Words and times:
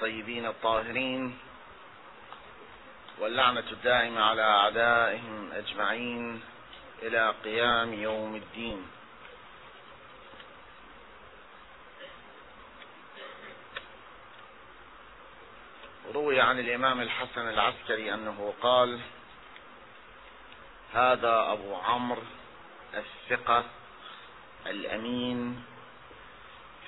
الطيبين 0.00 0.46
الطاهرين 0.46 1.38
واللعنة 3.18 3.64
الدائمة 3.72 4.20
على 4.20 4.42
أعدائهم 4.42 5.52
أجمعين 5.52 6.40
إلى 7.02 7.34
قيام 7.44 7.94
يوم 7.94 8.36
الدين. 8.36 8.86
روي 16.14 16.40
عن 16.40 16.58
الإمام 16.58 17.00
الحسن 17.00 17.48
العسكري 17.48 18.14
أنه 18.14 18.54
قال 18.62 19.00
هذا 20.94 21.52
أبو 21.52 21.74
عمرو 21.74 22.22
الثقة 22.94 23.64
الأمين 24.66 25.64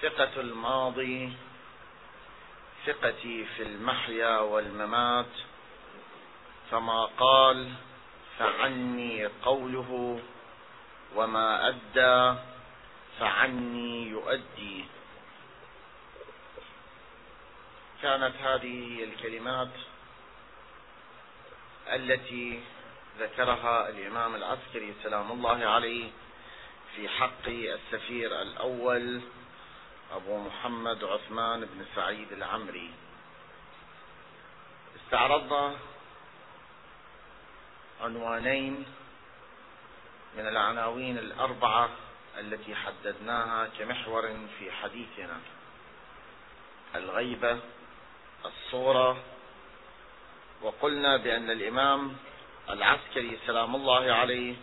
ثقة 0.03 0.41
الماضي 0.41 1.33
ثقتي 2.87 3.45
في 3.57 3.63
المحيا 3.63 4.39
والممات 4.39 5.27
فما 6.71 7.05
قال 7.05 7.73
فعني 8.39 9.27
قوله 9.27 10.21
وما 11.17 11.69
أدى 11.69 12.39
فعني 13.21 14.09
يؤدي. 14.09 14.85
كانت 18.03 18.37
هذه 18.37 19.05
الكلمات 19.05 19.69
التي 21.93 22.61
ذكرها 23.19 23.89
الإمام 23.89 24.35
العسكري 24.35 24.95
سلام 25.03 25.33
الله 25.33 25.67
عليه 25.67 26.11
في 26.97 27.09
حق 27.09 27.47
السفير 27.47 28.43
الأول 28.43 29.21
أبو 30.13 30.39
محمد 30.39 31.05
عثمان 31.05 31.61
بن 31.61 31.85
سعيد 31.95 32.33
العمري. 32.33 32.91
استعرضنا 34.97 35.77
عنوانين 38.01 38.85
من 40.37 40.47
العناوين 40.47 41.19
الأربعة 41.19 41.91
التي 42.39 42.75
حددناها 42.75 43.69
كمحور 43.79 44.37
في 44.59 44.73
حديثنا. 44.73 45.41
الغيبة 46.95 47.59
الصورة 48.45 49.17
وقلنا 50.63 51.17
بأن 51.17 51.51
الإمام 51.51 52.17
العسكري 52.71 53.39
سلام 53.47 53.77
الله 53.77 54.13
عليه 54.13 54.55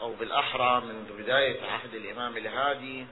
أو 0.00 0.14
بالأحرى 0.14 0.80
منذ 0.80 1.22
بداية 1.22 1.70
عهد 1.70 1.94
الإمام 1.94 2.36
الهادي 2.36 3.06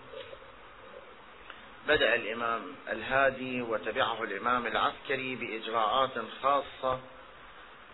بدأ 1.88 2.14
الإمام 2.14 2.62
الهادي 2.88 3.62
وتبعه 3.62 4.22
الإمام 4.22 4.66
العسكري 4.66 5.34
بإجراءات 5.34 6.10
خاصة 6.42 7.00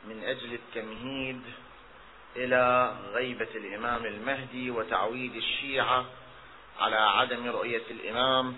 من 0.05 0.25
أجل 0.25 0.55
التمهيد 0.55 1.43
إلى 2.37 2.95
غيبة 3.13 3.49
الإمام 3.55 4.07
المهدي 4.07 4.71
وتعويد 4.71 5.37
الشيعة 5.37 6.05
على 6.81 6.97
عدم 6.97 7.47
رؤية 7.47 7.83
الإمام. 7.91 8.57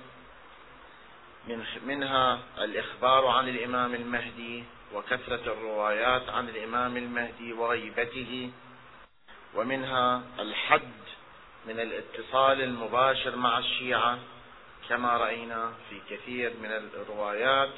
من 1.48 1.64
منها 1.86 2.41
الإخبار 2.58 3.27
عن 3.27 3.48
الإمام 3.48 3.94
المهدي 3.94 4.64
وكثرة 4.94 5.52
الروايات 5.52 6.28
عن 6.28 6.48
الإمام 6.48 6.96
المهدي 6.96 7.52
وغيبته. 7.52 8.50
ومنها 9.55 10.22
الحد 10.39 11.02
من 11.67 11.80
الاتصال 11.80 12.62
المباشر 12.62 13.36
مع 13.36 13.58
الشيعة 13.58 14.19
كما 14.88 15.16
رأينا 15.16 15.72
في 15.91 16.00
كثير 16.11 16.52
من 16.62 16.72
الروايات 16.72 17.70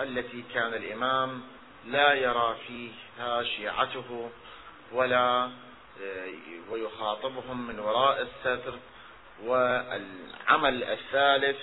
التي 0.00 0.44
كان 0.54 0.74
الإمام 0.74 1.42
لا 1.86 2.14
يرى 2.14 2.56
فيها 2.66 3.42
شيعته 3.42 4.30
ولا 4.92 5.50
آه، 6.02 6.32
ويخاطبهم 6.70 7.66
من 7.66 7.78
وراء 7.78 8.22
الستر 8.22 8.74
والعمل 9.44 10.84
الثالث 10.84 11.58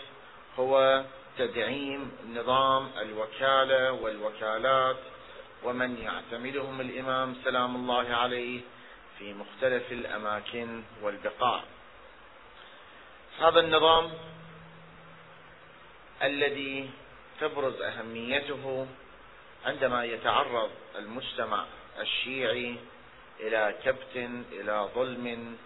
هو 0.59 1.03
تدعيم 1.37 2.11
نظام 2.33 2.89
الوكالة 3.01 3.91
والوكالات 3.91 4.97
ومن 5.63 5.97
يعتمدهم 5.97 6.81
الإمام 6.81 7.35
سلام 7.43 7.75
الله 7.75 8.15
عليه 8.15 8.61
في 9.19 9.33
مختلف 9.33 9.91
الأماكن 9.91 10.83
والبقاع. 11.01 11.63
هذا 13.39 13.59
النظام 13.59 14.11
الذي 16.23 16.89
تبرز 17.41 17.81
أهميته 17.81 18.87
عندما 19.65 20.05
يتعرض 20.05 20.69
المجتمع 20.95 21.65
الشيعي 21.99 22.75
إلى 23.39 23.75
كبت 23.83 24.29
إلى 24.51 24.89
ظلم 24.95 25.57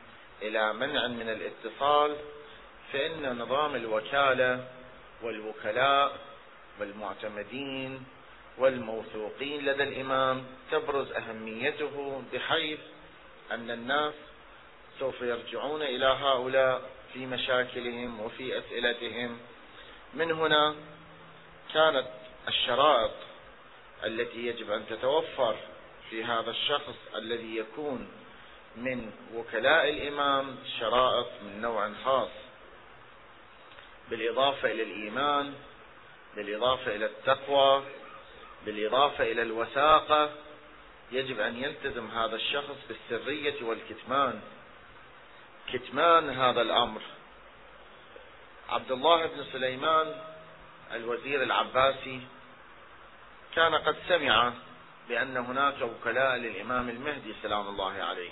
إلى 0.42 0.74
منع 0.74 1.08
من 1.08 1.30
الاتصال 1.30 2.16
فإن 2.94 3.38
نظام 3.38 3.76
الوكالة 3.76 4.68
والوكلاء 5.22 6.18
والمعتمدين 6.80 8.04
والموثوقين 8.58 9.66
لدى 9.66 9.84
الإمام 9.84 10.46
تبرز 10.72 11.12
أهميته 11.12 12.24
بحيث 12.34 12.80
أن 13.52 13.72
الناس 13.72 14.14
سوف 15.00 15.22
يرجعون 15.22 15.82
إلى 15.82 16.06
هؤلاء 16.06 16.82
في 17.14 17.26
مشاكلهم 17.26 18.20
وفي 18.20 18.60
أسئلتهم. 18.60 19.40
من 20.14 20.32
هنا 20.32 20.76
كانت 21.74 22.08
الشرائط 22.48 23.12
التي 24.04 24.48
يجب 24.48 24.72
أن 24.72 24.86
تتوفر 24.90 25.56
في 26.10 26.24
هذا 26.24 26.50
الشخص 26.50 26.96
الذي 27.16 27.58
يكون 27.58 28.08
من 28.76 29.12
وكلاء 29.34 29.90
الإمام 29.90 30.56
شرائط 30.80 31.28
من 31.44 31.62
نوع 31.62 31.92
خاص 32.06 32.30
بالإضافة 34.10 34.72
إلى 34.72 34.84
الإيمان 34.84 35.54
بالإضافة 36.36 36.96
إلى 36.96 37.06
التقوى 37.06 37.84
بالإضافة 38.66 39.32
إلى 39.32 39.42
الوثاقة 39.42 40.30
يجب 41.12 41.40
أن 41.40 41.64
يلتزم 41.64 42.08
هذا 42.08 42.36
الشخص 42.36 42.76
بالسرية 42.88 43.64
والكتمان. 43.64 44.42
كتمان 45.74 46.30
هذا 46.30 46.62
الأمر. 46.62 47.02
عبد 48.72 48.92
الله 48.92 49.26
بن 49.26 49.44
سليمان 49.52 50.16
الوزير 50.94 51.44
العباسي 51.44 52.22
كان 53.56 53.76
قد 53.76 53.96
سمع 54.08 54.54
بأن 55.10 55.38
هناك 55.38 55.82
وكلاء 55.82 56.36
للإمام 56.36 56.90
المهدي 56.90 57.34
سلام 57.42 57.68
الله 57.68 58.04
عليه. 58.04 58.32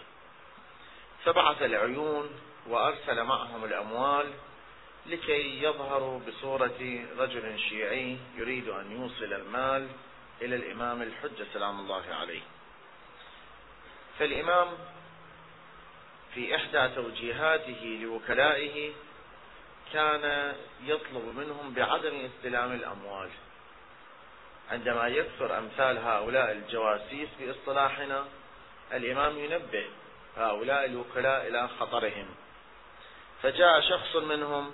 فبعث 1.25 1.61
العيون 1.61 2.29
وأرسل 2.67 3.23
معهم 3.23 3.63
الأموال 3.63 4.33
لكي 5.05 5.63
يظهروا 5.63 6.19
بصورة 6.19 7.05
رجل 7.17 7.59
شيعي 7.59 8.17
يريد 8.35 8.69
أن 8.69 8.91
يوصل 8.91 9.33
المال 9.33 9.87
إلى 10.41 10.55
الإمام 10.55 11.01
الحجة 11.01 11.45
سلام 11.53 11.79
الله 11.79 12.03
عليه. 12.21 12.41
فالإمام 14.19 14.67
في 16.33 16.55
إحدى 16.55 16.95
توجيهاته 16.95 17.99
لوكلائه 18.01 18.93
كان 19.93 20.55
يطلب 20.83 21.35
منهم 21.37 21.73
بعدم 21.73 22.25
استلام 22.25 22.71
الأموال. 22.71 23.29
عندما 24.71 25.07
يكثر 25.07 25.57
أمثال 25.57 25.97
هؤلاء 25.97 26.51
الجواسيس 26.51 27.29
باصطلاحنا 27.39 28.25
الإمام 28.93 29.39
ينبه 29.39 29.85
هؤلاء 30.37 30.85
الوكلاء 30.85 31.47
إلى 31.47 31.67
خطرهم. 31.79 32.25
فجاء 33.41 33.81
شخص 33.81 34.15
منهم 34.15 34.71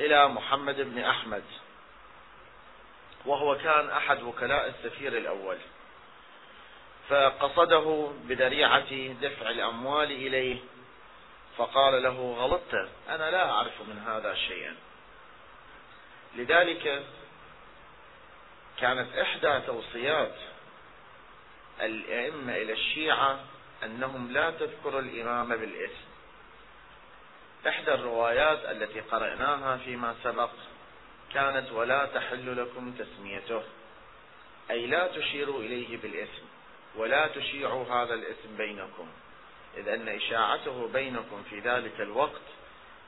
إلى 0.00 0.28
محمد 0.28 0.80
بن 0.80 0.98
أحمد 0.98 1.44
وهو 3.26 3.56
كان 3.56 3.90
أحد 3.90 4.22
وكلاء 4.22 4.68
السفير 4.68 5.18
الأول. 5.18 5.56
فقصده 7.08 8.12
بذريعة 8.24 9.12
دفع 9.22 9.50
الأموال 9.50 10.10
إليه 10.10 10.58
فقال 11.56 12.02
له 12.02 12.34
غلطت 12.38 12.88
أنا 13.08 13.30
لا 13.30 13.50
أعرف 13.50 13.80
من 13.80 13.98
هذا 13.98 14.34
شيئا. 14.34 14.76
لذلك 16.36 17.04
كانت 18.78 19.18
إحدى 19.18 19.60
توصيات 19.66 20.34
الأئمة 21.80 22.56
إلى 22.56 22.72
الشيعة 22.72 23.40
أنهم 23.84 24.32
لا 24.32 24.50
تذكروا 24.50 25.00
الإمام 25.00 25.48
بالاسم. 25.48 26.10
إحدى 27.68 27.94
الروايات 27.94 28.64
التي 28.64 29.00
قرأناها 29.00 29.76
فيما 29.76 30.14
سبق 30.24 30.50
كانت 31.34 31.72
ولا 31.72 32.06
تحل 32.06 32.62
لكم 32.62 32.92
تسميته 32.92 33.62
أي 34.70 34.86
لا 34.86 35.06
تشيروا 35.06 35.60
إليه 35.60 35.96
بالاسم 35.96 36.44
ولا 36.96 37.26
تشيعوا 37.26 37.84
هذا 37.84 38.14
الاسم 38.14 38.56
بينكم. 38.56 39.08
إذ 39.76 39.88
أن 39.88 40.08
إشاعته 40.08 40.88
بينكم 40.92 41.42
في 41.50 41.60
ذلك 41.60 42.00
الوقت 42.00 42.40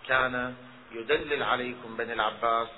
كان 0.09 0.55
يدلل 0.93 1.43
عليكم 1.43 1.97
بني 1.97 2.13
العباس 2.13 2.69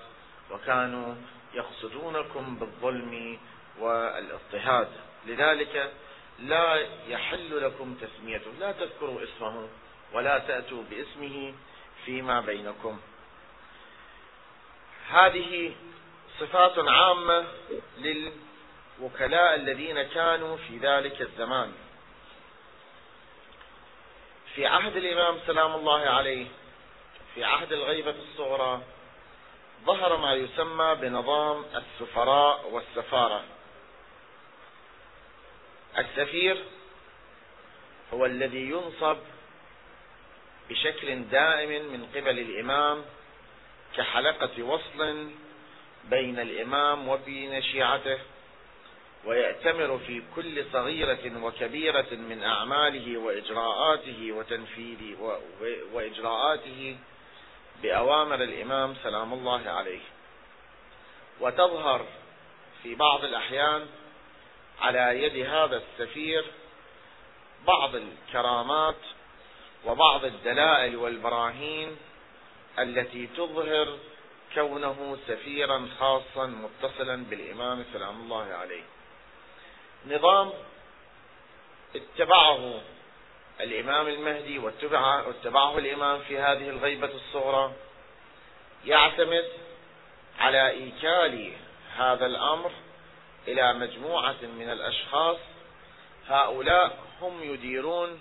وكانوا 0.50 1.14
يقصدونكم 1.54 2.56
بالظلم 2.56 3.38
والاضطهاد. 3.78 4.88
لذلك 5.26 5.92
لا 6.38 6.86
يحل 7.08 7.64
لكم 7.64 7.94
تسميته. 7.94 8.50
لا 8.60 8.72
تذكروا 8.72 9.22
اسمه 9.22 9.68
ولا 10.12 10.38
تأتوا 10.38 10.82
باسمه 10.90 11.54
فيما 12.04 12.40
بينكم. 12.40 13.00
هذه 15.10 15.74
صفات 16.40 16.78
عامة 16.78 17.44
للوكلاء 17.98 19.54
الذين 19.54 20.02
كانوا 20.02 20.56
في 20.56 20.78
ذلك 20.78 21.22
الزمان. 21.22 21.72
في 24.54 24.66
عهد 24.66 24.96
الإمام 24.96 25.38
سلام 25.46 25.74
الله 25.74 26.00
عليه 26.00 26.46
في 27.34 27.44
عهد 27.44 27.72
الغيبة 27.72 28.14
الصغرى 28.30 28.82
ظهر 29.84 30.16
ما 30.16 30.34
يسمى 30.34 30.94
بنظام 30.94 31.64
السفراء 31.74 32.70
والسفارة. 32.70 33.44
السفير 35.98 36.64
هو 38.14 38.26
الذي 38.26 38.70
ينصب 38.70 39.16
بشكل 40.70 41.24
دائم 41.24 41.92
من 41.92 42.06
قبل 42.14 42.38
الإمام 42.38 43.04
كحلقة 43.96 44.62
وصل 44.62 45.30
بين 46.04 46.38
الإمام 46.38 47.08
وبين 47.08 47.62
شيعته. 47.62 48.18
ويأتمر 49.26 49.98
في 50.06 50.22
كل 50.36 50.64
صغيرة 50.72 51.44
وكبيرة 51.44 52.06
من 52.12 52.42
أعماله 52.42 53.18
وإجراءاته 53.18 54.32
وتنفيذ 54.32 55.16
وإجراءاته 55.92 56.96
بأوامر 57.82 58.42
الإمام 58.42 58.94
سلام 59.02 59.32
الله 59.32 59.70
عليه. 59.70 60.00
وتظهر 61.40 62.06
في 62.82 62.94
بعض 62.94 63.24
الأحيان 63.24 63.86
على 64.80 65.22
يد 65.22 65.46
هذا 65.46 65.76
السفير 65.76 66.44
بعض 67.66 67.94
الكرامات 67.94 69.00
وبعض 69.84 70.24
الدلائل 70.24 70.96
والبراهين 70.96 71.96
التي 72.78 73.26
تظهر 73.26 73.98
كونه 74.54 75.16
سفيرا 75.28 75.88
خاصا 75.98 76.46
متصلا 76.46 77.24
بالإمام 77.24 77.84
سلام 77.92 78.20
الله 78.20 78.44
عليه. 78.44 78.82
نظام 80.06 80.52
اتبعه 81.96 82.80
الإمام 83.60 84.08
المهدي 84.08 84.58
واتبعه 84.58 85.78
الإمام 85.78 86.20
في 86.20 86.38
هذه 86.38 86.68
الغيبة 86.68 87.10
الصغرى 87.14 87.72
يعتمد 88.84 89.48
على 90.38 90.70
إيكال 90.70 91.52
هذا 91.96 92.26
الأمر 92.26 92.70
إلى 93.48 93.72
مجموعة 93.72 94.42
من 94.42 94.70
الأشخاص. 94.70 95.36
هؤلاء 96.28 96.98
هم 97.20 97.42
يديرون 97.42 98.20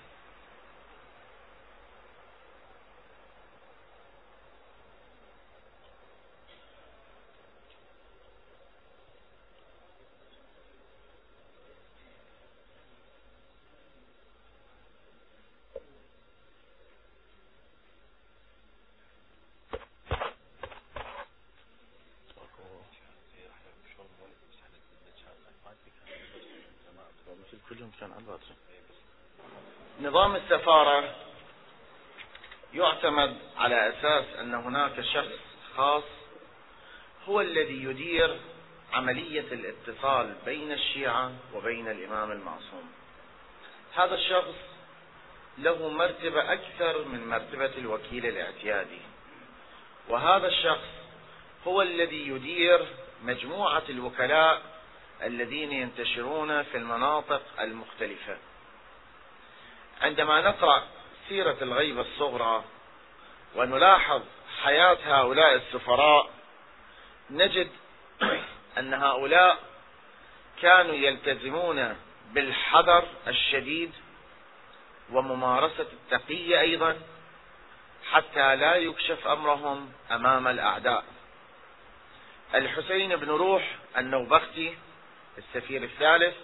نظام 30.02 30.36
السفارة 30.36 31.16
يعتمد 32.74 33.38
على 33.58 33.90
أساس 33.90 34.26
أن 34.40 34.54
هناك 34.54 35.02
شخص 35.02 35.40
خاص 35.78 36.04
هو 37.28 37.42
الذي 37.42 37.84
يدير 37.84 38.40
عملية 38.94 39.54
الاتصال 39.54 40.36
بين 40.46 40.72
الشيعة 40.72 41.32
وبين 41.54 41.88
الإمام 41.88 42.32
المعصوم. 42.32 42.92
هذا 43.96 44.16
الشخص 44.16 44.56
له 45.58 45.90
مرتبة 45.90 46.54
أكثر 46.54 47.06
من 47.06 47.28
مرتبة 47.30 47.72
الوكيل 47.78 48.26
الاعتيادي. 48.26 49.02
وهذا 50.10 50.48
الشخص 50.48 50.88
هو 51.68 51.82
الذي 51.82 52.28
يدير 52.28 52.88
مجموعة 53.24 53.84
الوكلاء 53.90 54.73
الذين 55.24 55.72
ينتشرون 55.72 56.64
في 56.64 56.78
المناطق 56.78 57.42
المختلفة. 57.60 58.38
عندما 60.02 60.42
نقرأ 60.42 60.84
سيرة 61.30 61.58
الغيبة 61.62 62.02
الصغرى 62.02 62.64
ونلاحظ 63.56 64.22
حياة 64.64 64.98
هؤلاء 65.06 65.56
السفراء 65.56 66.30
نجد 67.30 67.72
أن 68.78 68.94
هؤلاء 68.94 69.60
كانوا 70.62 70.96
يلتزمون 70.96 71.96
بالحذر 72.32 73.04
الشديد 73.28 73.92
وممارسة 75.12 75.88
التقية 75.94 76.60
أيضا 76.60 77.00
حتى 78.12 78.56
لا 78.56 78.76
يكشف 78.76 79.28
أمرهم 79.28 79.94
أمام 80.12 80.48
الأعداء. 80.48 81.06
الحسين 82.56 83.16
بن 83.16 83.30
روح 83.30 83.76
النوبختي 83.98 84.78
السفير 85.38 85.84
الثالث 85.84 86.36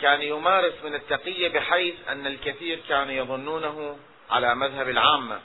كان 0.00 0.22
يمارس 0.22 0.74
من 0.84 0.94
التقية 0.94 1.48
بحيث 1.48 1.94
أن 2.08 2.26
الكثير 2.26 2.80
كانوا 2.88 3.12
يظنونه 3.12 3.98
على 4.30 4.54
مذهب 4.54 4.88
العامة. 4.88 5.40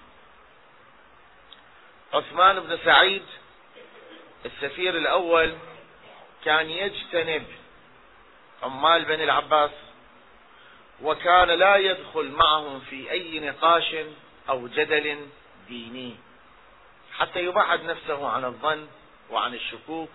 عثمان 2.13 2.60
بن 2.60 2.78
سعيد 2.86 3.24
السفير 4.46 4.98
الأول 4.98 5.56
كان 6.46 6.69
يجتنب 6.69 7.46
عمال 8.63 9.06
بني 9.06 9.24
العباس 9.24 9.72
وكان 11.02 11.48
لا 11.48 11.75
يدخل 11.75 12.31
معهم 12.31 12.80
في 12.80 13.12
أي 13.12 13.40
نقاش 13.40 13.96
أو 14.50 14.68
جدل 14.68 15.28
ديني 15.68 16.16
حتى 17.13 17.40
يبعد 17.40 17.84
نفسه 17.84 18.28
عن 18.30 18.46
الظن 18.46 18.88
وعن 19.30 19.54
الشكوك 19.54 20.10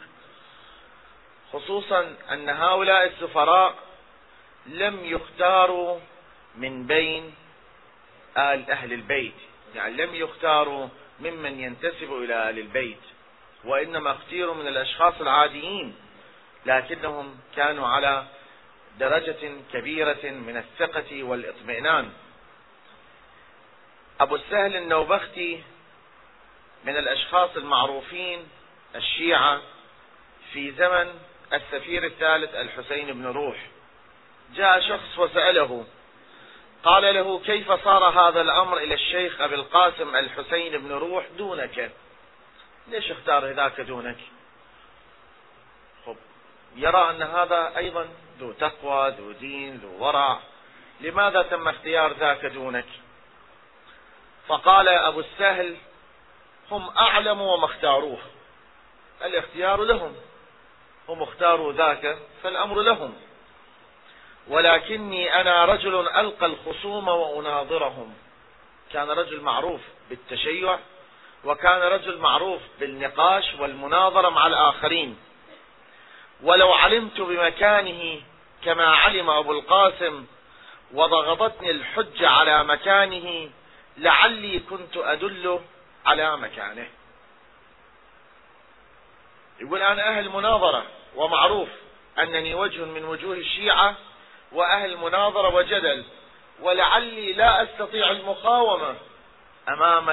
خصوصا 1.53 2.17
أن 2.33 2.49
هؤلاء 2.49 3.07
السفراء 3.07 3.75
لم 4.67 5.05
يختاروا 5.05 6.01
من 6.57 6.87
بين 6.87 7.35
آل 8.37 8.71
أهل 8.71 8.93
البيت. 8.93 9.35
يعني 9.75 9.95
لم 9.95 10.15
يختاروا 10.15 10.89
ممن 11.21 11.61
ينتسب 11.61 12.13
إلى 12.13 12.51
آل 12.51 12.59
البيت 12.59 13.01
وإنما 13.65 14.13
اختيروا 14.13 14.55
من 14.55 14.69
الأشخاص 14.69 15.15
العاديين 15.21 15.97
لكنهم 16.67 17.39
كانوا 17.57 17.89
على 17.89 18.25
درجة 18.99 19.53
كبيرة 19.73 20.31
من 20.31 20.57
الثقة 20.57 21.23
والإطمئنان. 21.23 22.13
أبو 24.21 24.35
السهل 24.35 24.77
النوبختي 24.77 25.63
من 26.85 26.97
الأشخاص 26.97 27.57
المعروفين 27.57 28.49
الشيعة 28.97 29.61
في 30.53 30.71
زمن 30.73 31.21
السفير 31.53 32.05
الثالث 32.05 32.55
الحسين 32.55 33.13
بن 33.13 33.27
روح. 33.27 33.57
جاء 34.55 34.81
شخص 34.81 35.19
وسأله 35.19 35.87
قال 36.85 37.15
له 37.15 37.39
كيف 37.39 37.73
صار 37.73 38.05
هذا 38.05 38.41
الأمر 38.41 38.77
إلى 38.77 38.95
الشيخ 38.95 39.41
أبي 39.41 39.55
القاسم 39.55 40.17
الحسين 40.17 40.79
بن 40.79 40.93
روح 40.93 41.27
دونك؟ 41.39 41.93
ليش 42.89 43.11
اختار 43.11 43.47
ذاك 43.47 43.81
دونك؟ 43.81 44.17
خب 46.07 46.17
يرى 46.77 47.11
أن 47.11 47.23
هذا 47.23 47.73
أيضا 47.77 48.09
ذو 48.39 48.53
تقوى 48.53 49.09
ذو 49.19 49.33
دين 49.33 49.77
ذو 49.77 50.07
ورع. 50.07 50.39
لماذا 51.01 51.43
تم 51.43 51.69
اختيار 51.69 52.13
ذاك 52.13 52.47
دونك؟ 52.47 52.87
فقال 54.49 54.89
أبو 54.89 55.21
السهل 55.21 55.77
هم 56.71 56.89
أعلموا 56.89 57.55
وما 57.55 57.65
اختاروه. 57.65 58.19
الاختيار 59.25 59.85
لهم. 59.85 60.17
هم 61.09 61.23
اختاروا 61.23 61.73
ذاك 61.73 62.19
فالأمر 62.43 62.83
لهم. 62.83 63.15
ولكني 64.49 65.41
أنا 65.41 65.65
رجل 65.65 66.09
ألقى 66.09 66.47
الخصوم 66.47 67.09
وأناظرهم. 67.09 68.15
كان 68.93 69.11
رجل 69.11 69.41
معروف 69.41 69.81
بالتشيع 70.11 70.79
وكان 71.45 71.81
رجل 71.81 72.19
معروف 72.19 72.61
بالنقاش 72.81 73.55
والمناظرة 73.59 74.29
مع 74.29 74.47
الآخرين. 74.47 75.19
ولو 76.43 76.73
علمت 76.73 77.21
بمكانه 77.21 78.21
كما 78.65 78.87
علم 78.87 79.31
أبو 79.31 79.53
القاسم 79.53 80.27
وضغطتني 80.93 81.71
الحجة 81.71 82.29
على 82.29 82.65
مكانه 82.65 83.51
لعلي 83.99 84.59
كنت 84.59 84.97
أدل 84.97 85.61
على 86.07 86.37
مكانه. 86.37 86.89
يقول 89.61 89.83
أنا 89.83 90.09
أهل 90.09 90.29
مناظرة 90.29 90.85
ومعروف 91.17 91.69
أنني 92.19 92.55
وجه 92.55 92.85
من 92.85 93.05
وجوه 93.05 93.37
الشيعة 93.37 93.95
وأهل 94.53 94.97
مناظرة 94.97 95.55
وجدل 95.55 96.05
ولعلي 96.61 97.33
لا 97.33 97.63
أستطيع 97.63 98.11
المقاومة 98.11 98.95
أمام 99.69 100.11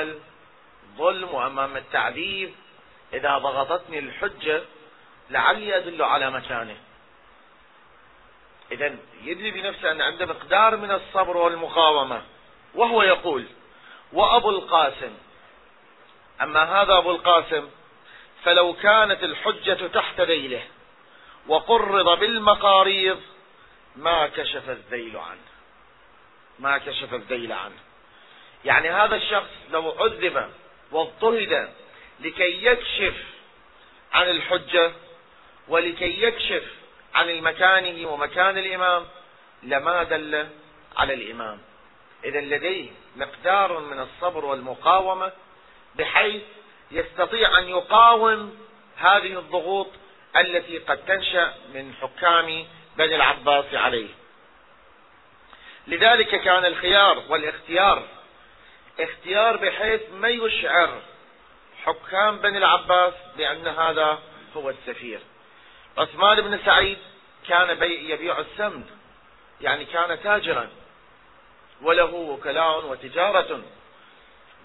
الظلم 0.94 1.34
وأمام 1.34 1.78
التعذيب. 1.78 2.56
إذا 3.14 3.38
ضغطتني 3.38 4.00
الحجة 4.00 4.62
لعلي 5.30 5.78
أدل 5.78 6.04
على 6.04 6.32
مكانه. 6.32 6.78
إذا 8.72 8.96
يدري 9.24 9.52
بنفسه 9.52 9.92
أن 9.92 10.02
عنده 10.02 10.26
مقدار 10.26 10.78
من 10.78 10.92
الصبر 10.92 11.38
والمقاومة 11.38 12.22
وهو 12.76 13.04
يقول 13.04 13.46
وأبو 14.14 14.50
القاسم. 14.50 15.18
أما 16.42 16.82
هذا 16.82 16.98
أبو 16.98 17.12
القاسم 17.12 17.70
فلو 18.44 18.74
كانت 18.74 19.24
الحجة 19.24 19.88
تحت 19.88 20.22
ذيله 20.22 20.64
وقرض 21.48 22.20
بالمقاريض 22.20 23.22
ما 23.96 24.28
كشف 24.28 24.70
الذيل 24.70 25.18
عنه. 25.18 25.48
ما 26.60 26.78
كشف 26.78 27.14
الذيل 27.14 27.52
عنه. 27.52 27.80
يعني 28.66 28.90
هذا 28.90 29.16
الشخص 29.16 29.50
لو 29.72 29.92
عذب 29.92 30.50
واضطهد 30.92 31.70
لكي 32.20 32.66
يكشف 32.66 33.14
عن 34.14 34.30
الحجة 34.30 34.92
ولكي 35.68 36.24
يكشف 36.24 36.64
عن 37.16 37.42
مكانه 37.42 38.10
ومكان 38.10 38.58
الإمام 38.58 39.06
لما 39.64 40.04
دل 40.04 40.48
على 40.98 41.14
الإمام. 41.14 41.60
إذا 42.26 42.42
لديه 42.42 42.90
مقدار 43.16 43.80
من 43.80 44.00
الصبر 44.00 44.46
والمقاومة 44.46 45.32
بحيث 45.96 46.42
يستطيع 46.92 47.60
أن 47.60 47.70
يقاوم 47.70 48.58
هذه 48.98 49.40
الضغوط 49.40 49.88
التي 50.38 50.78
قد 50.78 50.98
تنشأ 50.98 51.54
من 51.74 51.94
حكام 52.02 52.66
بني 52.98 53.16
العباس 53.16 53.66
عليه. 53.74 54.10
لذلك 55.88 56.42
كان 56.42 56.66
الخيار 56.66 57.24
والاختيار 57.30 58.04
اختيار 59.00 59.58
بحيث 59.58 60.02
ما 60.14 60.28
يشعر 60.28 61.02
حكام 61.86 62.38
بني 62.38 62.58
العباس 62.58 63.14
بأن 63.38 63.68
هذا 63.68 64.20
هو 64.58 64.70
السفير. 64.70 65.20
عثمان 65.98 66.42
بن 66.42 66.60
سعيد 66.66 66.98
كان 67.48 67.84
يبيع 67.84 68.40
السمن 68.40 68.84
يعني 69.62 69.86
كان 69.86 70.24
تاجرا 70.24 70.70
وله 71.82 72.14
وكلاء 72.14 72.86
وتجارة 72.86 73.62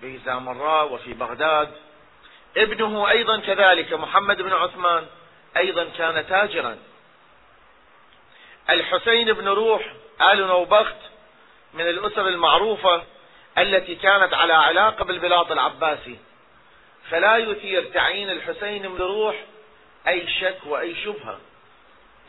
بزامراء 0.02 0.92
وفي 0.92 1.12
بغداد. 1.12 1.72
ابنه 2.56 3.10
أيضا 3.10 3.40
كذلك 3.40 3.92
محمد 3.92 4.42
بن 4.42 4.52
عثمان 4.52 5.06
أيضا 5.56 5.84
كان 5.98 6.26
تاجرا. 6.28 6.78
الحسين 8.70 9.32
بن 9.32 9.48
روح 9.48 9.92
آل 10.20 10.46
نوبخت 10.46 10.96
من 11.74 11.88
الأسر 11.88 12.28
المعروفة 12.28 13.02
التي 13.58 13.94
كانت 13.94 14.34
على 14.34 14.52
علاقة 14.52 15.04
بالبلاط 15.04 15.52
العباسي. 15.52 16.18
فلا 17.10 17.36
يثير 17.36 17.84
تعيين 17.84 18.30
الحسين 18.30 18.82
بن 18.82 18.98
روح 18.98 19.36
أي 20.08 20.28
شك 20.40 20.58
وأي 20.66 20.94
شبهة. 21.04 21.40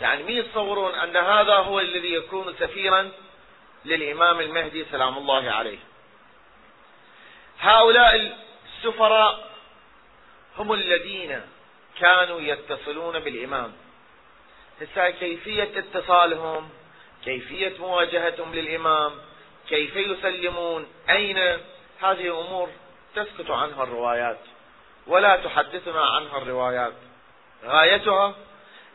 يعني 0.01 0.23
مين 0.23 0.37
يتصورون 0.37 0.95
أن 0.95 1.17
هذا 1.17 1.55
هو 1.55 1.79
الذي 1.79 2.13
يكون 2.13 2.55
سفيرا 2.59 3.11
للإمام 3.85 4.39
المهدي؟ 4.39 4.85
سلام 4.91 5.17
الله 5.17 5.51
عليه. 5.51 5.77
هؤلاء 7.59 8.37
السفراء 8.65 9.52
هم 10.57 10.73
الذين 10.73 11.41
كانوا 11.99 12.41
يتصلون 12.41 13.19
بالإمام. 13.19 13.73
هسه 14.81 15.09
كيفية 15.09 15.71
اتصالهم؟ 15.77 16.69
كيفية 17.25 17.73
مواجهتهم 17.79 18.55
للإمام؟ 18.55 19.11
كيف 19.69 19.95
يسلمون؟ 19.95 20.87
أين؟ 21.09 21.37
هذه 22.01 22.39
أمور 22.39 22.69
تسكت 23.15 23.49
عنها 23.49 23.83
الروايات 23.83 24.39
ولا 25.07 25.35
تحدثنا 25.35 26.01
عنها 26.01 26.37
الروايات. 26.37 26.93
غايتها 27.65 28.35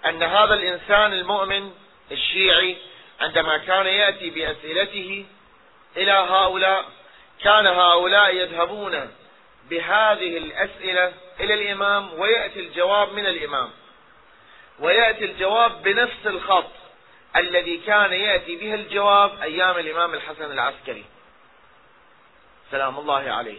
أن 0.07 0.23
هذا 0.23 0.55
الإنسان 0.55 1.13
المؤمن 1.13 1.73
الشيعي 2.13 2.77
عندما 3.21 3.59
كان 3.59 3.87
يأتي 3.87 4.31
بأسئلته 4.31 5.27
إلى 5.97 6.13
هؤلاء 6.13 6.85
كان 7.43 7.67
هؤلاء 7.67 8.35
يذهبون 8.35 9.11
بهذه 9.71 10.39
الأسئلة 10.39 11.13
إلى 11.41 11.55
الإمام 11.55 12.15
ويأتي 12.21 12.61
الجواب 12.61 13.13
من 13.13 13.27
الإمام. 13.27 13.71
ويأتي 14.79 15.25
الجواب 15.25 15.83
بنفس 15.83 16.27
الخط 16.27 16.71
الذي 17.37 17.77
كان 17.77 18.13
يأتي 18.13 18.57
به 18.57 18.75
الجواب 18.75 19.43
أيام 19.43 19.79
الإمام 19.79 20.15
الحسن 20.15 20.53
العسكري. 20.53 21.05
سلام 22.71 22.99
الله 22.99 23.31
عليه. 23.31 23.59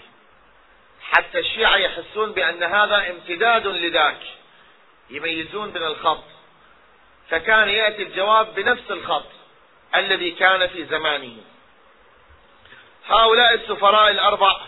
حتى 1.01 1.39
الشيعة 1.39 1.77
يحسون 1.77 2.31
بأن 2.31 2.63
هذا 2.63 3.09
امتداد 3.09 3.67
لذاك. 3.67 4.21
يميزون 5.09 5.71
بين 5.71 5.83
الخط. 5.83 6.23
فكان 7.29 7.69
يأتي 7.69 8.03
الجواب 8.03 8.55
بنفس 8.55 8.91
الخط 8.91 9.31
الذي 9.95 10.31
كان 10.31 10.67
في 10.67 10.85
زمانه. 10.85 11.37
هؤلاء 13.07 13.53
السفراء 13.53 14.11
الأربع 14.11 14.61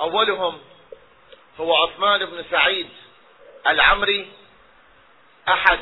أولهم 0.00 0.60
هو 1.60 1.76
عثمان 1.76 2.24
بن 2.24 2.44
سعيد 2.50 2.88
العمري 3.66 4.32
أحد 5.48 5.78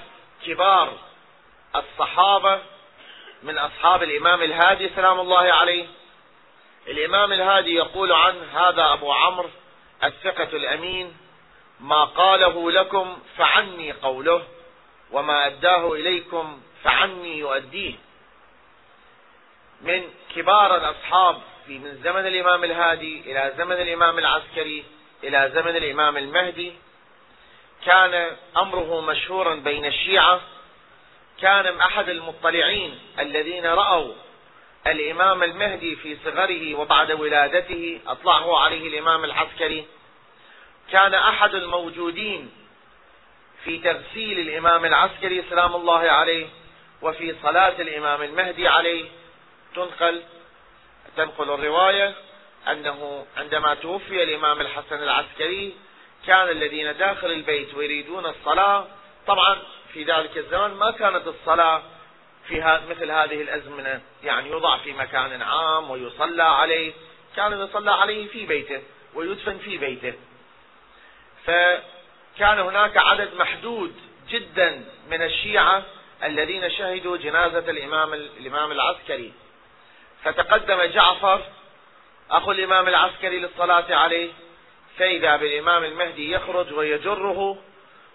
كبار 0.47 0.93
الصحابة 1.77 2.61
من 3.43 3.59
أصحاب 3.59 4.03
الإمام 4.03 4.43
الهادي 4.43 4.91
سلام 4.97 5.21
الله 5.21 5.53
عليه. 5.53 5.87
الإمام 6.87 7.33
الهادي 7.33 7.75
يقول 7.75 8.13
عنه 8.13 8.45
هذا 8.55 8.93
أبو 8.93 9.13
عمرو 9.13 9.51
الثقة 10.05 10.57
الأمين 10.57 11.17
ما 11.81 12.05
قاله 12.05 12.71
لكم 12.71 13.19
فعني 13.37 13.93
قوله 13.93 14.45
وما 15.11 15.47
أداه 15.47 15.93
إليكم 15.93 16.63
فعني 16.85 17.39
يؤديه. 17.39 17.95
من 19.81 20.11
كبار 20.35 20.77
الأصحاب 20.77 21.41
في 21.67 21.79
من 21.79 22.01
زمن 22.05 22.27
الإمام 22.27 22.65
الهادي 22.65 23.21
إلى 23.21 23.55
زمن 23.59 23.77
الإمام 23.77 24.19
العسكري 24.19 24.85
إلى 25.25 25.51
زمن 25.55 25.77
الإمام 25.77 26.17
المهدي 26.17 26.73
كان 27.87 28.37
أمره 28.57 29.01
مشهورا 29.01 29.55
بين 29.55 29.85
الشيعة 29.85 30.41
كان 31.41 31.81
أحد 31.81 32.09
المطلعين 32.09 32.99
الذين 33.19 33.67
رأوا 33.67 34.15
الإمام 34.87 35.43
المهدي 35.43 35.97
في 35.97 36.17
صغره 36.25 36.75
وبعد 36.75 37.13
ولادته 37.13 38.01
أطلعه 38.07 38.59
عليه 38.59 38.89
الإمام 38.89 39.25
العسكري 39.25 39.87
كان 40.93 41.15
أحد 41.15 41.55
الموجودين 41.55 42.51
في 43.65 43.79
تغسيل 43.79 44.39
الإمام 44.39 44.85
العسكري 44.85 45.45
سلام 45.51 45.77
الله 45.77 46.11
عليه 46.11 46.47
وفي 47.03 47.35
صلاة 47.43 47.81
الإمام 47.81 48.23
المهدي 48.23 48.69
عليه. 48.69 49.05
تنقل 49.75 50.23
تنقل 51.17 51.51
الرواية. 51.51 52.15
أنه 52.69 53.27
عندما 53.37 53.75
توفي 53.75 54.23
الإمام 54.23 54.61
الحسن 54.61 55.03
العسكري 55.03 55.75
كان 56.27 56.49
الذين 56.49 56.97
داخل 56.97 57.27
البيت 57.27 57.75
ويريدون 57.75 58.27
الصلاة 58.27 58.87
طبعا 59.27 59.59
في 59.93 60.05
ذلك 60.05 60.37
الزمن 60.39 60.75
ما 60.75 60.91
كانت 60.91 61.27
الصلاة 61.27 61.83
في 62.49 62.81
مثل 62.91 63.11
هذه 63.11 63.43
الأزمنة. 63.43 64.01
يعني 64.25 64.51
يوضع 64.51 64.77
في 64.77 64.93
مكان 64.93 65.43
عام 65.43 65.91
ويصلى 65.91 66.43
عليه. 66.43 66.93
كان 67.37 67.61
يصلى 67.61 67.91
عليه 67.91 68.29
في 68.29 68.47
بيته 68.47 68.83
ويدفن 69.15 69.59
في 69.59 69.79
بيته. 69.79 70.15
فكان 71.47 72.59
هناك 72.59 72.97
عدد 72.97 73.35
محدود 73.35 73.95
جدا 74.29 74.85
من 75.11 75.23
الشيعة 75.23 75.83
الذين 76.25 76.71
شهدوا 76.71 77.17
جنازة 77.17 77.71
الإمام 77.71 78.15
الإمام 78.15 78.73
العسكري. 78.73 79.33
فتقدم 80.25 80.83
جعفر 80.83 81.43
أخو 82.33 82.53
الإمام 82.53 82.89
العسكري 82.89 83.39
للصلاة 83.39 83.95
عليه 83.95 84.31
فإذا 84.99 85.37
بالإمام 85.37 85.85
المهدي 85.85 86.33
يخرج 86.33 86.73
ويجره 86.73 87.59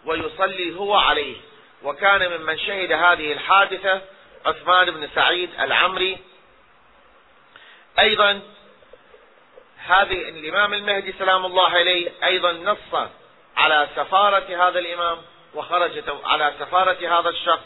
ويصلي 0.05 0.75
هو 0.75 0.95
عليه. 0.95 1.37
وكان 1.83 2.37
ممن 2.37 2.59
شهد 2.59 2.91
هذه 2.91 3.31
الحادثة 3.31 4.01
عثمان 4.45 4.91
بن 4.91 5.09
سعيد 5.15 5.49
العمري. 5.59 6.17
أيضا 7.99 8.41
هذه 9.77 10.29
الإمام 10.29 10.73
المهدي 10.73 11.13
سلام 11.19 11.45
الله 11.45 11.69
عليه 11.69 12.11
أيضا 12.23 12.51
نص 12.51 13.09
على 13.57 13.87
سفارة 13.95 14.67
هذا 14.67 14.79
الإمام 14.79 15.17
وخرجت 15.53 16.15
على 16.23 16.53
سفارة 16.59 17.19
هذا 17.19 17.29
الشخص 17.29 17.65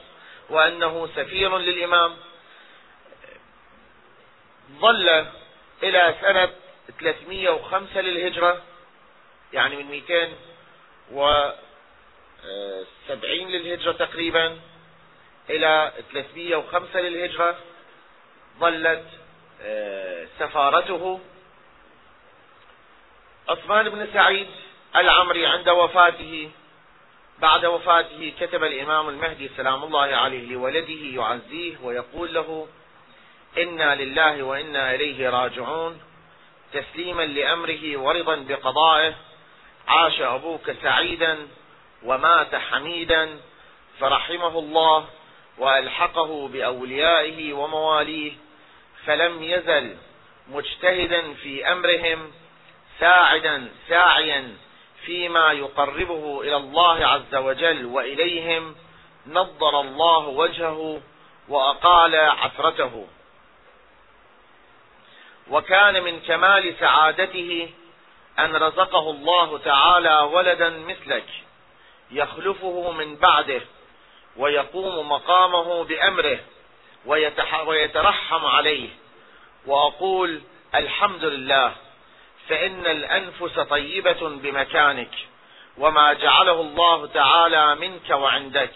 وأنه 0.49 1.09
سفير 1.15 1.57
للإمام. 1.57 2.17
ظل 4.79 5.25
إلى 5.83 6.15
سنة 6.21 6.49
305 6.99 8.01
للهجرة 8.01 8.61
يعني 9.53 9.75
من 9.75 9.89
وسبعين 11.11 11.57
للهجرة 13.47 13.91
تقريبا 13.91 14.59
إلى 15.49 15.91
305 16.11 16.99
للهجرة 16.99 17.57
ظلت 18.59 19.05
آه، 19.63 20.27
سفارته. 20.39 21.19
عثمان 23.49 23.89
بن 23.89 24.07
سعيد 24.13 24.47
العمري 24.95 25.45
عند 25.45 25.69
وفاته 25.69 26.51
بعد 27.39 27.65
وفاته 27.65 28.33
كتب 28.39 28.63
الإمام 28.63 29.09
المهدي 29.09 29.51
سلام 29.57 29.83
الله 29.83 30.01
عليه 30.01 30.53
لولده 30.53 31.21
يعزيه 31.21 31.77
ويقول 31.83 32.33
له 32.33 32.67
إنا 33.57 33.95
لله 33.95 34.43
وإنا 34.43 34.95
إليه 34.95 35.29
راجعون. 35.29 36.01
تسليما 36.73 37.21
لأمره 37.21 37.97
ورضا 37.97 38.35
بقضائه. 38.35 39.13
عاش 39.87 40.21
أبوك 40.21 40.71
سعيدا 40.71 41.47
ومات 42.03 42.55
حميدا. 42.55 43.39
فرحمه 43.99 44.59
الله 44.59 45.05
وألحقه 45.57 46.47
بأوليائه 46.47 47.53
ومواليه. 47.53 48.31
فلم 49.05 49.43
يزل 49.43 49.97
مجتهدا 50.49 51.33
في 51.33 51.71
أمرهم 51.71 52.31
ساعدا 52.99 53.69
ساعيا 53.87 54.57
فيما 55.05 55.51
يقربه 55.51 56.41
إلى 56.41 56.55
الله 56.55 57.05
عز 57.05 57.35
وجل 57.35 57.85
وإليهم. 57.85 58.75
نضر 59.27 59.81
الله 59.81 60.27
وجهه 60.27 61.01
وأقال 61.49 62.15
عثرته. 62.15 63.07
وكان 65.49 66.03
من 66.03 66.19
كمال 66.19 66.75
سعادته 66.79 67.69
أن 68.39 68.55
رزقه 68.55 69.11
الله 69.11 69.57
تعالى 69.57 70.19
ولدا 70.19 70.69
مثلك 70.69 71.25
يخلفه 72.11 72.91
من 72.91 73.15
بعده 73.15 73.61
ويقوم 74.37 75.09
مقامه 75.09 75.83
بأمره 75.83 76.39
ويترحم 77.65 78.45
عليه. 78.45 78.89
وأقول 79.65 80.41
الحمد 80.75 81.23
لله 81.25 81.73
فإن 82.47 82.85
الأنفس 82.85 83.59
طيبة 83.59 84.29
بمكانك 84.29 85.15
وما 85.77 86.13
جعله 86.13 86.61
الله 86.61 87.07
تعالى 87.07 87.75
منك 87.75 88.09
وعندك. 88.09 88.71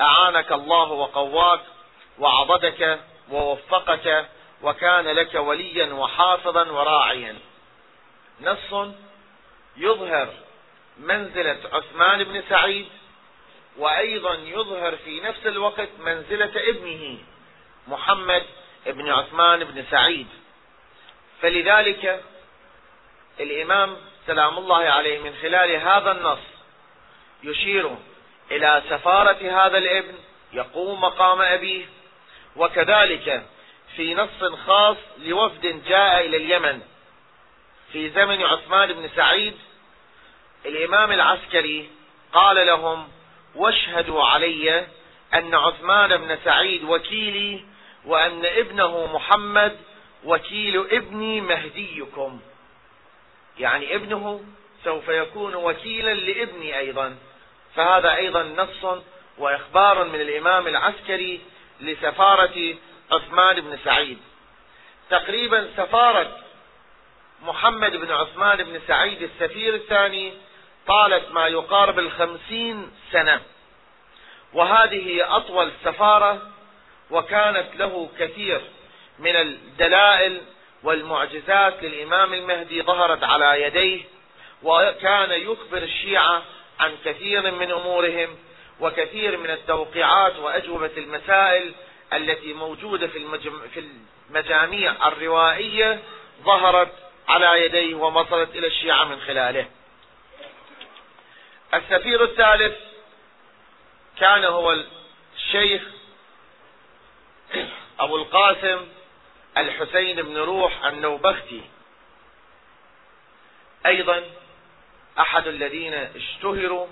أعانك 0.00 0.52
الله 0.52 0.92
وقواك 0.92 1.60
وعضدك 2.18 3.00
ووفقك 3.30 4.28
وكان 4.62 5.08
لك 5.08 5.34
وليا 5.34 5.92
وحافظا 5.94 6.70
وراعيا. 6.70 7.36
نص 8.40 8.88
يظهر 9.76 10.28
منزلة 10.98 11.58
عثمان 11.72 12.24
بن 12.24 12.42
سعيد 12.48 12.88
وأيضا 13.76 14.34
يظهر 14.34 14.96
في 14.96 15.20
نفس 15.20 15.46
الوقت 15.46 15.88
منزلة 15.98 16.52
ابنه 16.56 17.18
محمد 17.88 18.46
بن 18.86 19.10
عثمان 19.10 19.64
بن 19.64 19.84
سعيد. 19.90 20.26
فلذلك 21.42 22.24
الإمام 23.40 23.96
سلام 24.26 24.58
الله 24.58 24.84
عليه 24.84 25.18
من 25.18 25.34
خلال 25.42 25.70
هذا 25.70 26.12
النص 26.12 26.38
يشير 27.42 27.96
إلى 28.50 28.82
سفارة 28.90 29.66
هذا 29.66 29.78
الابن 29.78 30.14
يقوم 30.52 31.00
مقام 31.00 31.40
أبيه 31.40 31.86
وكذلك 32.56 33.46
في 33.96 34.14
نص 34.14 34.44
خاص 34.66 34.96
لوفد 35.18 35.82
جاء 35.88 36.26
إلى 36.26 36.36
اليمن. 36.36 36.80
في 37.92 38.10
زمن 38.10 38.42
عثمان 38.42 38.92
بن 38.92 39.08
سعيد 39.16 39.54
الإمام 40.66 41.12
العسكري 41.12 41.90
قال 42.32 42.66
لهم 42.66 43.08
واشهدوا 43.54 44.24
علي 44.24 44.86
أن 45.34 45.54
عثمان 45.54 46.16
بن 46.16 46.38
سعيد 46.44 46.84
وكيلي 46.84 47.64
وأن 48.04 48.46
ابنه 48.46 49.06
محمد 49.14 49.76
وكيل 50.24 50.86
ابني 50.90 51.40
مهديكم. 51.40 52.40
يعني 53.58 53.94
ابنه 53.94 54.44
سوف 54.84 55.08
يكون 55.08 55.54
وكيلا 55.54 56.14
لابني 56.14 56.78
أيضا. 56.78 57.16
فهذا 57.74 58.16
أيضا 58.16 58.42
نص 58.42 59.02
وإخبار 59.38 60.04
من 60.04 60.20
الإمام 60.20 60.66
العسكري 60.66 61.40
لسفارة 61.80 62.74
عثمان 63.12 63.60
بن 63.60 63.78
سعيد. 63.84 64.18
تقريبا 65.10 65.68
سفارة 65.76 66.38
محمد 67.42 67.96
بن 67.96 68.12
عثمان 68.12 68.62
بن 68.64 68.80
سعيد 68.86 69.22
السفير 69.22 69.74
الثاني 69.74 70.32
طالت 70.86 71.30
ما 71.30 71.46
يقارب 71.46 71.98
الخمسين 71.98 72.90
سنة. 73.12 73.40
وهذه 74.52 75.36
أطول 75.36 75.70
سفارة 75.84 76.42
وكانت 77.10 77.76
له 77.76 78.08
كثير 78.18 78.60
من 79.18 79.36
الدلائل 79.36 80.40
والمعجزات 80.82 81.82
للإمام 81.82 82.34
المهدي 82.34 82.82
ظهرت 82.82 83.24
على 83.24 83.62
يديه 83.62 84.00
وكان 84.62 85.30
يخبر 85.30 85.82
الشيعة 85.82 86.42
عن 86.80 86.96
كثير 87.04 87.50
من 87.50 87.70
أمورهم 87.70 88.36
وكثير 88.80 89.36
من 89.36 89.50
التوقيعات 89.50 90.36
وأجوبة 90.36 90.90
المسائل 90.96 91.74
التي 92.12 92.52
موجودة 92.52 93.06
في, 93.06 93.26
المجاميع 94.28 95.08
الروائية 95.08 96.02
ظهرت 96.42 96.92
على 97.28 97.64
يديه 97.64 97.94
ووصلت 97.94 98.50
إلى 98.56 98.66
الشيعة 98.66 99.04
من 99.04 99.20
خلاله. 99.20 99.66
السفير 101.74 102.24
الثالث 102.24 102.76
كان 104.20 104.44
هو 104.44 104.84
الشيخ 105.36 105.82
أبو 108.00 108.16
القاسم 108.16 108.88
الحسين 109.56 110.22
بن 110.22 110.36
روح 110.36 110.84
النوبختي. 110.84 111.62
أيضا 113.86 114.24
أحد 115.18 115.46
الذين 115.46 115.94
اشتهروا 115.94 116.86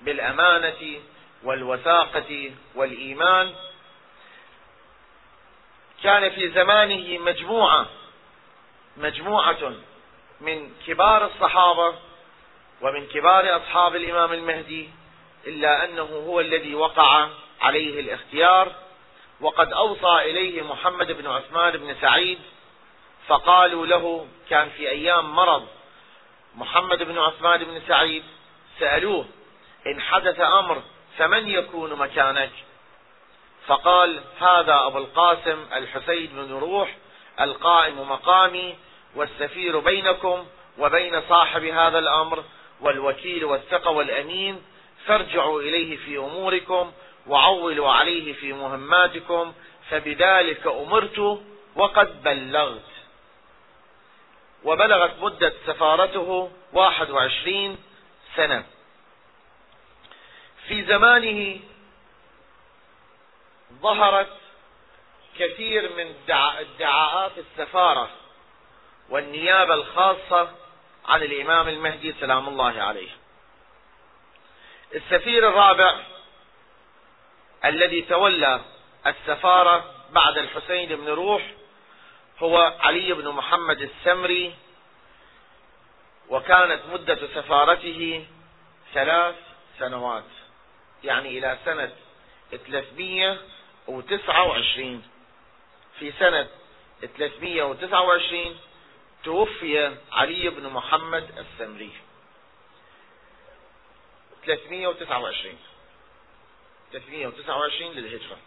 بالأمانة 0.00 1.00
والوثاقة 1.42 2.50
والإيمان 2.74 3.54
كان 6.02 6.30
في 6.30 6.50
زمانه 6.50 7.18
مجموعة 7.18 7.86
مجموعة 8.96 9.72
من 10.40 10.72
كبار 10.86 11.26
الصحابة 11.26 11.94
ومن 12.80 13.06
كبار 13.06 13.56
أصحاب 13.56 13.96
الإمام 13.96 14.32
المهدي 14.32 14.90
إلا 15.46 15.84
أنه 15.84 16.02
هو 16.02 16.40
الذي 16.40 16.74
وقع 16.74 17.28
عليه 17.60 18.00
الاختيار 18.00 18.72
وقد 19.40 19.72
أوصى 19.72 20.30
إليه 20.30 20.62
محمد 20.62 21.12
بن 21.12 21.26
عثمان 21.26 21.76
بن 21.76 21.96
سعيد 22.00 22.38
فقالوا 23.26 23.86
له 23.86 24.26
كان 24.50 24.68
في 24.70 24.90
أيام 24.90 25.36
مرض 25.36 25.66
محمد 26.54 27.02
بن 27.02 27.18
عثمان 27.18 27.64
بن 27.64 27.82
سعيد 27.88 28.24
سألوه 28.78 29.26
إن 29.86 30.00
حدث 30.00 30.40
أمر 30.40 30.82
فمن 31.18 31.48
يكون 31.48 31.94
مكانك؟ 31.94 32.50
فقال 33.70 34.20
هذا 34.40 34.86
أبو 34.86 34.98
القاسم 34.98 35.66
الحسين 35.72 36.26
بن 36.32 36.52
روح 36.52 36.96
القائم 37.40 38.10
مقامي 38.10 38.76
والسفير 39.14 39.78
بينكم 39.78 40.46
وبين 40.78 41.22
صاحب 41.28 41.64
هذا 41.64 41.98
الأمر 41.98 42.44
والوكيل 42.80 43.44
والثقة 43.44 43.90
والأمين 43.90 44.62
فارجعوا 45.06 45.60
إليه 45.60 45.96
في 45.96 46.18
أموركم 46.18 46.92
وعولوا 47.26 47.90
عليه 47.90 48.32
في 48.32 48.52
مهماتكم 48.52 49.52
فبذلك 49.90 50.66
أمرت 50.66 51.40
وقد 51.76 52.22
بلغت. 52.22 52.90
وبلغت 54.64 55.12
مدة 55.20 55.52
سفارته 55.66 56.50
واحد 56.72 57.10
وعشرين 57.10 57.78
سنة. 58.36 58.64
في 60.68 60.84
زمانه 60.84 61.60
ظهرت 63.82 64.36
كثير 65.38 65.92
من 65.96 66.14
ادعاءات 66.28 67.32
السفارة 67.38 68.10
والنيابة 69.08 69.74
الخاصة 69.74 70.50
عن 71.06 71.22
الإمام 71.22 71.68
المهدي 71.68 72.14
سلام 72.20 72.48
الله 72.48 72.82
عليه. 72.82 73.10
السفير 74.94 75.48
الرابع 75.48 76.00
الذي 77.64 78.02
تولى 78.02 78.60
السفارة 79.06 79.94
بعد 80.12 80.38
الحسين 80.38 80.88
بن 80.96 81.08
روح 81.08 81.42
هو 82.38 82.74
علي 82.80 83.12
بن 83.12 83.28
محمد 83.28 83.80
السمري 83.80 84.54
وكانت 86.28 86.80
مدة 86.92 87.18
سفارته 87.34 88.26
ثلاث 88.94 89.34
سنوات 89.78 90.24
يعني 91.04 91.38
إلى 91.38 91.58
سنة 91.64 91.92
329 93.90 95.02
في 95.98 96.12
سنة 96.12 96.48
329 97.00 98.60
توفي 99.24 99.96
علي 100.12 100.48
بن 100.48 100.66
محمد 100.66 101.38
السمري 101.38 101.92
329 104.44 105.58
329 106.92 107.92
للهجرة. 107.92 108.38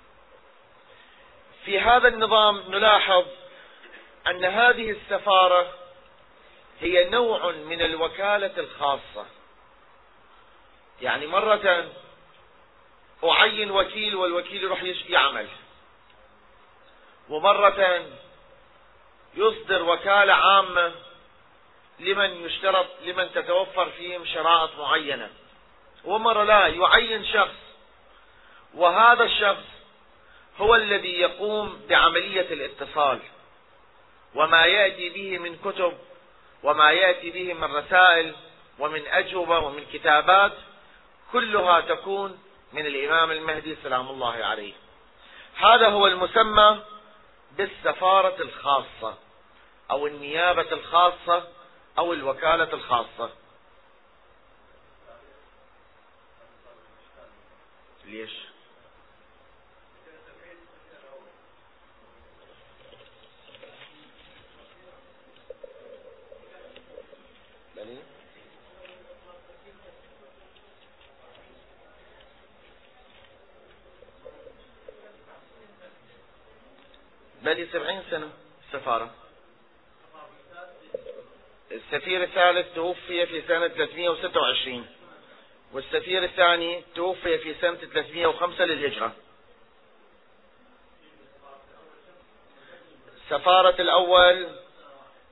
في 1.66 1.80
هذا 1.80 2.08
النظام 2.08 2.64
نلاحظ 2.68 3.26
أن 4.28 4.46
هذه 4.46 4.92
السفارة 4.92 5.74
هي 6.82 7.10
نوع 7.10 7.52
من 7.52 7.82
الوكالة 7.82 8.58
الخاصة. 8.58 9.26
يعني 11.02 11.28
مرة 11.28 11.86
أعين 13.24 13.72
وكيل 13.72 14.16
والوكيل 14.16 14.64
يروح 14.64 14.84
يعمل. 15.10 15.48
ومرة 17.30 18.06
يصدر 19.36 19.84
وكالة 19.84 20.34
عامة 20.34 20.92
لمن 22.00 22.46
يشترط 22.46 22.88
لمن 23.06 23.34
تتوفر 23.34 23.90
فيهم 23.90 24.26
شرائط 24.26 24.80
معينة. 24.80 25.30
ومرة 26.04 26.44
لا 26.44 26.68
يعين 26.68 27.26
شخص. 27.26 27.56
وهذا 28.74 29.24
الشخص 29.24 29.66
هو 30.58 30.76
الذي 30.76 31.20
يقوم 31.20 31.82
بعملية 31.90 32.54
الاتصال. 32.54 33.20
وما 34.36 34.66
يأتي 34.66 35.10
به 35.10 35.38
من 35.38 35.58
كتب 35.58 35.98
وما 36.64 36.92
يأتي 36.92 37.30
به 37.30 37.54
من 37.54 37.76
رسائل 37.76 38.36
ومن 38.80 39.08
أجوبة 39.08 39.60
ومن 39.60 39.86
كتابات 39.94 40.52
كلها 41.32 41.82
تكون 41.82 42.43
من 42.74 42.86
الإمام 42.86 43.32
المهدي 43.32 43.78
سلام 43.84 44.10
الله 44.10 44.34
عليه 44.46 44.74
هذا 45.56 45.88
هو 45.90 46.08
المسمى 46.08 46.84
بالسفارة 47.52 48.42
الخاصة 48.42 49.18
أو 49.92 50.08
النيابة 50.08 50.72
الخاصة 50.72 51.48
أو 51.98 52.14
الوكالة 52.14 52.74
الخاصة 52.74 53.30
ليش؟ 58.06 58.53
بل 77.54 77.68
سبعين 77.74 78.02
سنة 78.12 78.30
السفارة 78.68 79.12
السفير 81.72 82.24
الثالث 82.24 82.76
توفي 82.76 83.26
في 83.26 83.42
سنة 83.48 83.68
326 83.68 84.86
والسفير 85.74 86.24
الثاني 86.24 86.84
توفي 86.96 87.38
في 87.38 87.54
سنة 87.62 87.76
305 87.76 88.66
للهجرة. 88.66 89.12
سفارة 93.30 93.82
الأول 93.82 94.48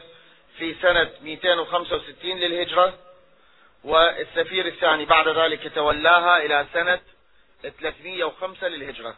في 0.58 0.74
سنة 0.82 1.10
265 1.22 2.38
للهجرة. 2.38 3.07
والسفير 3.84 4.66
الثاني 4.66 5.04
بعد 5.04 5.28
ذلك 5.28 5.74
تولاها 5.74 6.36
إلى 6.38 6.66
سنة 6.72 7.00
305 7.62 8.68
للهجرة 8.68 9.16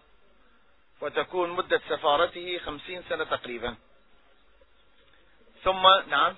وتكون 1.00 1.50
مدة 1.50 1.80
سفارته 1.88 2.58
50 2.58 3.02
سنة 3.08 3.24
تقريبا. 3.24 3.76
ثم 5.64 5.86
نعم. 6.08 6.36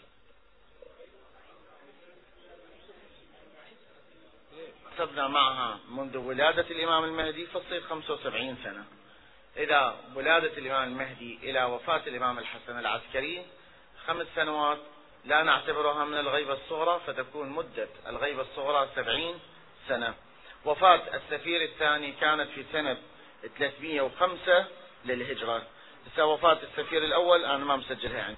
حسبنا 4.94 5.28
معها 5.28 5.78
منذ 5.88 6.16
ولادة 6.16 6.66
الإمام 6.70 7.04
المهدي 7.04 7.46
فتصير 7.46 7.80
75 7.80 8.56
سنة. 8.64 8.85
إذا 9.56 9.96
ولادة 10.14 10.58
الإمام 10.58 10.88
المهدي 10.88 11.38
إلى 11.42 11.64
وفاة 11.64 12.02
الإمام 12.06 12.38
الحسن 12.38 12.78
العسكري 12.78 13.46
خمس 14.06 14.26
سنوات 14.35 14.78
لا 15.24 15.42
نعتبرها 15.42 16.04
من 16.04 16.18
الغيبة 16.18 16.52
الصغرى 16.52 17.00
فتكون 17.06 17.48
مدة 17.48 17.88
الغيبة 18.06 18.42
الصغرى 18.42 18.88
سبعين 18.96 19.40
سنة. 19.88 20.14
وفاة 20.64 21.02
السفير 21.14 21.62
الثاني 21.62 22.12
كانت 22.12 22.50
في 22.50 22.64
سنة 22.72 22.96
305 23.58 24.66
للهجرة. 25.04 25.62
بس 26.06 26.18
وفاة 26.18 26.58
السفير 26.62 27.04
الأول 27.04 27.44
أنا 27.44 27.64
ما 27.64 27.76
مسجلها 27.76 28.18
يعني. 28.18 28.37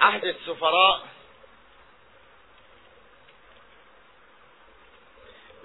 عهد 0.00 0.24
السفراء 0.24 1.08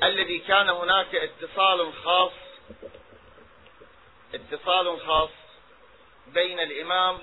الذي 0.03 0.39
كان 0.39 0.69
هناك 0.69 1.15
اتصال 1.15 1.93
خاص 1.93 2.31
اتصال 4.33 4.99
خاص 5.07 5.29
بين 6.27 6.59
الإمام 6.59 7.19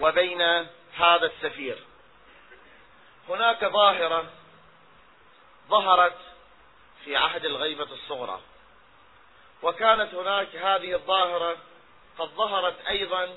وبين 0.00 0.66
هذا 0.96 1.26
السفير. 1.26 1.78
هناك 3.28 3.64
ظاهرة 3.64 4.30
ظهرت 5.68 6.18
في 7.04 7.16
عهد 7.16 7.44
الغيبة 7.44 7.88
الصغرى. 7.92 8.40
وكانت 9.62 10.14
هناك 10.14 10.56
هذه 10.56 10.94
الظاهرة 10.94 11.56
قد 12.18 12.28
ظهرت 12.28 12.86
أيضا 12.86 13.34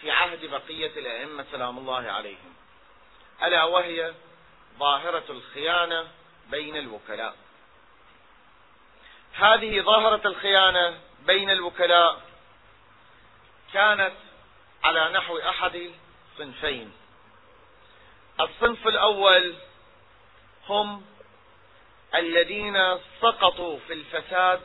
في 0.00 0.10
عهد 0.10 0.44
بقية 0.44 0.98
الأئمة 0.98 1.46
سلام 1.52 1.78
الله 1.78 2.10
عليهم. 2.10 2.54
ألا 3.42 3.64
وهي 3.64 4.14
ظاهرة 4.78 5.24
الخيانة 5.30 6.08
بين 6.50 6.76
الوكلاء. 6.76 7.36
هذه 9.32 9.80
ظاهرة 9.80 10.28
الخيانة 10.28 11.00
بين 11.26 11.50
الوكلاء 11.50 12.20
كانت 13.72 14.12
على 14.84 15.08
نحو 15.08 15.38
أحد 15.38 15.90
صنفين 16.38 16.92
الصنف 18.40 18.86
الأول 18.86 19.54
هم 20.68 21.04
الذين 22.14 22.98
سقطوا 23.20 23.78
في 23.78 23.92
الفساد 23.92 24.60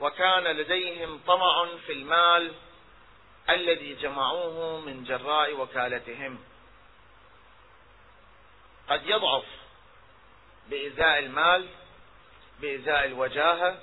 وكان 0.00 0.44
لديهم 0.44 1.20
طمع 1.26 1.66
في 1.86 1.92
المال 1.92 2.52
الذي 3.50 3.94
جمعوه 3.94 4.80
من 4.80 5.04
جراء 5.04 5.54
وكالتهم. 5.54 6.38
قد 8.88 9.06
يضعف 9.06 9.44
بإزاء 10.70 11.18
المال 11.18 11.68
بإزاء 12.60 13.04
الوجاهة 13.04 13.80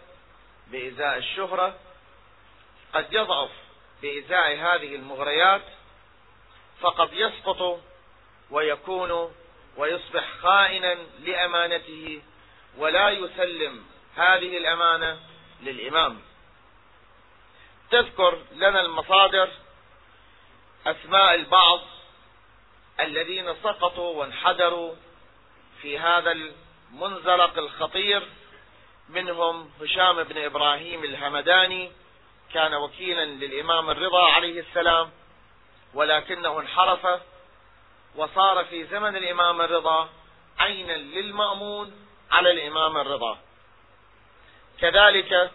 بإزاء 0.67 1.17
الشهرة 1.17 1.79
قد 2.93 3.13
يضعف 3.13 3.51
بإزاء 4.01 4.55
هذه 4.55 4.95
المغريات 4.95 5.61
فقد 6.83 7.13
يسقط 7.13 7.79
ويكون 8.51 9.33
ويصبح 9.77 10.37
خائنا 10.41 10.97
لأمانته 11.19 12.21
ولا 12.77 13.09
يسلم 13.09 13.85
هذه 14.15 14.57
الأمانة 14.57 15.19
للإمام. 15.61 16.21
تذكر 17.91 18.37
لنا 18.55 18.81
المصادر 18.81 19.49
أسماء 20.87 21.35
البعض 21.35 21.79
الذين 22.99 23.55
سقطوا 23.63 24.19
وانحدروا 24.19 24.93
في 25.81 25.99
هذا 25.99 26.31
المنزلق 26.31 27.57
الخطير. 27.57 28.27
منهم 29.09 29.71
هشام 29.81 30.23
بن 30.23 30.37
إبراهيم 30.37 31.03
الهمداني 31.03 31.91
كان 32.53 32.73
وكيلا 32.73 33.25
للإمام 33.25 33.89
الرضا 33.89 34.29
عليه 34.29 34.59
السلام 34.59 35.11
ولكنه 35.93 36.59
انحرف 36.59 37.21
وصار 38.15 38.65
في 38.65 38.85
زمن 38.85 39.15
الإمام 39.15 39.61
الرضا 39.61 40.09
عينا 40.59 40.93
للمأمون 40.93 42.07
على 42.31 42.51
الإمام 42.51 42.97
الرضا. 42.97 43.37
كذلك 44.79 45.51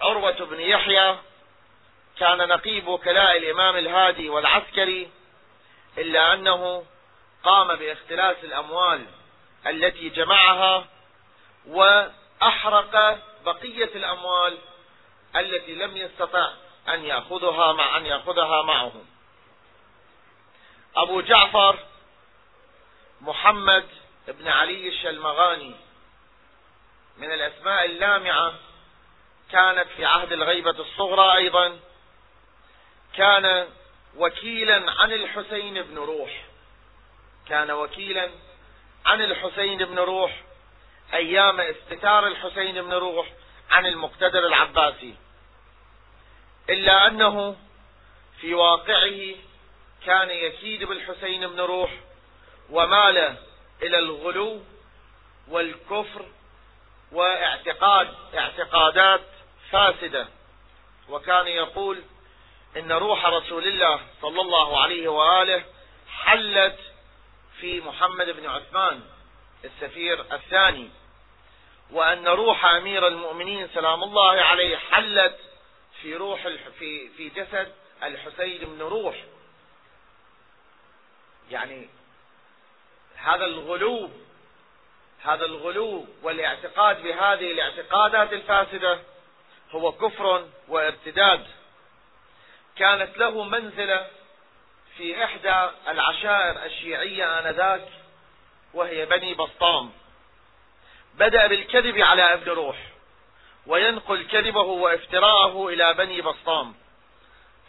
عروة 0.00 0.44
بن 0.44 0.60
يحيى 0.60 1.16
كان 2.18 2.48
نقيب 2.48 2.88
وكلاء 2.88 3.36
الإمام 3.36 3.76
الهادي 3.76 4.28
والعسكري 4.28 5.10
إلا 5.98 6.32
أنه 6.32 6.84
قام 7.44 7.76
باختلاس 7.76 8.36
الأموال 8.44 9.06
التي 9.66 10.08
جمعها 10.08 10.86
وأحرق 11.66 13.18
بقية 13.44 13.90
الأموال 13.94 14.58
التي 15.36 15.74
لم 15.74 15.96
يستطع 15.96 16.52
أن 16.88 17.04
يأخذها 17.04 17.72
مع 17.72 17.96
أن 17.96 18.06
يأخذها 18.06 18.62
معه 18.62 18.92
أبو 20.96 21.20
جعفر 21.20 21.78
محمد 23.20 23.86
بن 24.28 24.48
علي 24.48 24.88
الشلمغاني 24.88 25.74
من 27.18 27.32
الأسماء 27.32 27.84
اللامعة 27.84 28.54
كانت 29.52 29.88
في 29.96 30.04
عهد 30.04 30.32
الغيبة 30.32 30.70
الصغرى 30.70 31.36
أيضا 31.36 31.80
كان 33.16 33.68
وكيلا 34.16 34.90
عن 34.90 35.12
الحسين 35.12 35.82
بن 35.82 35.98
روح. 35.98 36.44
كان 37.48 37.70
وكيلا 37.70 38.30
عن 39.06 39.22
الحسين 39.22 39.78
بن 39.78 39.98
روح 39.98 40.42
أيام 41.14 41.60
استتار 41.60 42.26
الحسين 42.26 42.82
بن 42.82 42.92
روح 42.92 43.32
عن 43.70 43.86
المقتدر 43.86 44.46
العباسي. 44.46 45.14
إلا 46.70 47.06
أنه 47.06 47.56
في 48.40 48.54
واقعه 48.54 49.34
كان 50.06 50.30
يكيد 50.30 50.84
بالحسين 50.84 51.46
بن 51.46 51.60
روح 51.60 51.90
ومال 52.70 53.36
إلى 53.82 53.98
الغلو 53.98 54.60
والكفر 55.48 56.26
واعتقاد 57.12 58.14
اعتقادات 58.34 59.20
فاسدة. 59.70 60.28
وكان 61.08 61.46
يقول 61.46 62.02
إن 62.76 62.92
روح 62.92 63.26
رسول 63.26 63.64
الله 63.64 64.00
صلى 64.22 64.40
الله 64.40 64.82
عليه 64.82 65.08
وآله 65.08 65.64
حلت 66.08 66.78
في 67.60 67.80
محمد 67.80 68.30
بن 68.30 68.46
عثمان 68.46 69.00
السفير 69.64 70.20
الثاني 70.34 70.90
وأن 71.90 72.28
روح 72.28 72.64
أمير 72.64 73.06
المؤمنين 73.08 73.68
سلام 73.74 74.02
الله 74.02 74.40
عليه 74.40 74.76
حلت 74.76 75.38
في 76.02 76.16
روح 76.16 76.48
في 76.78 77.08
في 77.08 77.28
جسد 77.28 77.72
الحسين 78.02 78.58
بن 78.58 78.82
روح. 78.82 79.16
يعني 81.50 81.88
هذا 83.16 83.44
الغلو 83.44 84.10
هذا 85.24 85.44
الغلو 85.44 86.06
والاعتقاد 86.22 87.02
بهذه 87.02 87.52
الاعتقادات 87.52 88.32
الفاسدة 88.32 89.00
هو 89.70 89.92
كفر 89.92 90.48
وارتداد. 90.68 91.46
كانت 92.76 93.18
له 93.18 93.44
منزلة 93.44 94.06
في 94.96 95.24
إحدى 95.24 95.70
العشائر 95.88 96.64
الشيعية 96.64 97.38
آنذاك 97.38 97.88
وهي 98.74 99.06
بني 99.06 99.34
بسطام. 99.34 99.92
بدأ 101.14 101.46
بالكذب 101.46 101.98
على 101.98 102.22
ابن 102.34 102.50
روح 102.50 102.76
وينقل 103.66 104.26
كذبه 104.26 104.60
وافتراءه 104.60 105.68
إلى 105.68 105.94
بني 105.94 106.20
بسطام. 106.20 106.74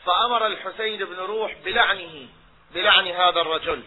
فأمر 0.05 0.47
الحسين 0.47 1.05
بن 1.05 1.15
روح 1.15 1.53
بلعنه 1.65 2.27
بلعن 2.75 3.07
هذا 3.07 3.41
الرجل. 3.41 3.83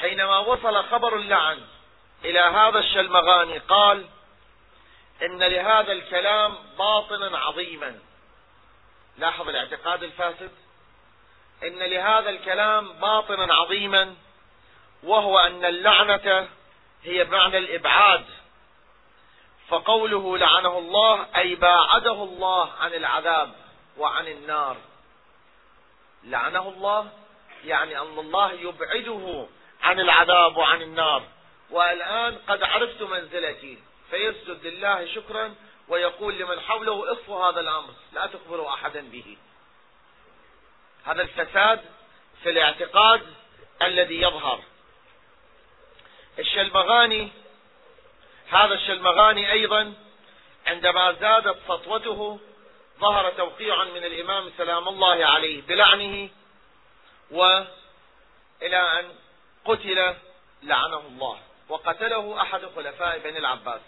حينما 0.00 0.38
وصل 0.38 0.84
خبر 0.84 1.16
اللعن 1.16 1.60
إلى 2.24 2.40
هذا 2.40 2.78
الشلمغاني 2.78 3.58
قال 3.58 4.06
إن 5.22 5.42
لهذا 5.42 5.92
الكلام 5.92 6.56
باطنا 6.78 7.38
عظيما. 7.38 7.98
لاحظ 9.18 9.48
الاعتقاد 9.48 10.02
الفاسد؟ 10.02 10.50
إن 11.62 11.78
لهذا 11.78 12.30
الكلام 12.30 12.92
باطنا 12.92 13.54
عظيما 13.54 14.14
وهو 15.02 15.38
أن 15.38 15.64
اللعنة 15.64 16.48
هي 17.02 17.24
بمعنى 17.24 17.58
الإبعاد. 17.58 18.24
فقوله 19.68 20.38
لعنه 20.38 20.78
الله 20.78 21.26
أي 21.36 21.54
باعده 21.54 22.12
الله 22.24 22.72
عن 22.80 22.94
العذاب 22.94 23.52
وعن 23.98 24.28
النار. 24.28 24.76
لعنه 26.24 26.68
الله؟ 26.68 27.10
يعني 27.64 27.98
أن 27.98 28.18
الله 28.18 28.52
يبعده 28.52 29.46
عن 29.82 30.00
العذاب 30.00 30.56
وعن 30.56 30.82
النار. 30.82 31.22
والآن 31.70 32.38
قد 32.48 32.62
عرفت 32.62 33.02
منزلتي. 33.02 33.78
فيسجد 34.10 34.66
لله 34.66 35.06
شكرا 35.14 35.54
ويقول 35.88 36.38
لمن 36.38 36.60
حوله 36.60 37.12
اصفوا 37.12 37.44
هذا 37.44 37.60
الأمر 37.60 37.94
لا 38.12 38.26
تخبروا 38.26 38.74
أحدا 38.74 39.00
به. 39.00 39.36
هذا 41.04 41.22
الفساد 41.22 41.80
في 42.42 42.50
الاعتقاد 42.50 43.22
الذي 43.82 44.20
يظهر. 44.20 44.60
الشلمغاني 46.38 47.28
هذا 48.50 48.74
الشلمغاني 48.74 49.52
أيضا 49.52 49.94
عندما 50.66 51.12
زادت 51.12 51.56
سطوته 51.68 52.40
ظهر 53.00 53.30
توقيع 53.30 53.84
من 53.84 54.04
الإمام 54.04 54.52
سلام 54.58 54.88
الله 54.88 55.26
عليه 55.26 55.62
بلعنه 55.62 56.28
وإلى 57.30 59.00
أن 59.00 59.14
قتل 59.64 60.14
لعنه 60.62 60.98
الله 60.98 61.40
وقتله 61.68 62.42
أحد 62.42 62.66
خلفاء 62.66 63.18
بني 63.18 63.38
العباس. 63.38 63.80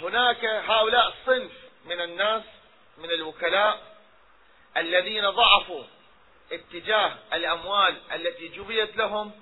هناك 0.00 0.44
هؤلاء 0.44 1.14
صنف 1.26 1.52
من 1.84 2.00
الناس 2.00 2.42
من 2.98 3.10
الوكلاء 3.10 3.96
الذين 4.76 5.30
ضعفوا 5.30 5.84
اتجاه 6.52 7.16
الأموال 7.32 7.96
التي 8.12 8.48
جبيت 8.48 8.96
لهم 8.96 9.32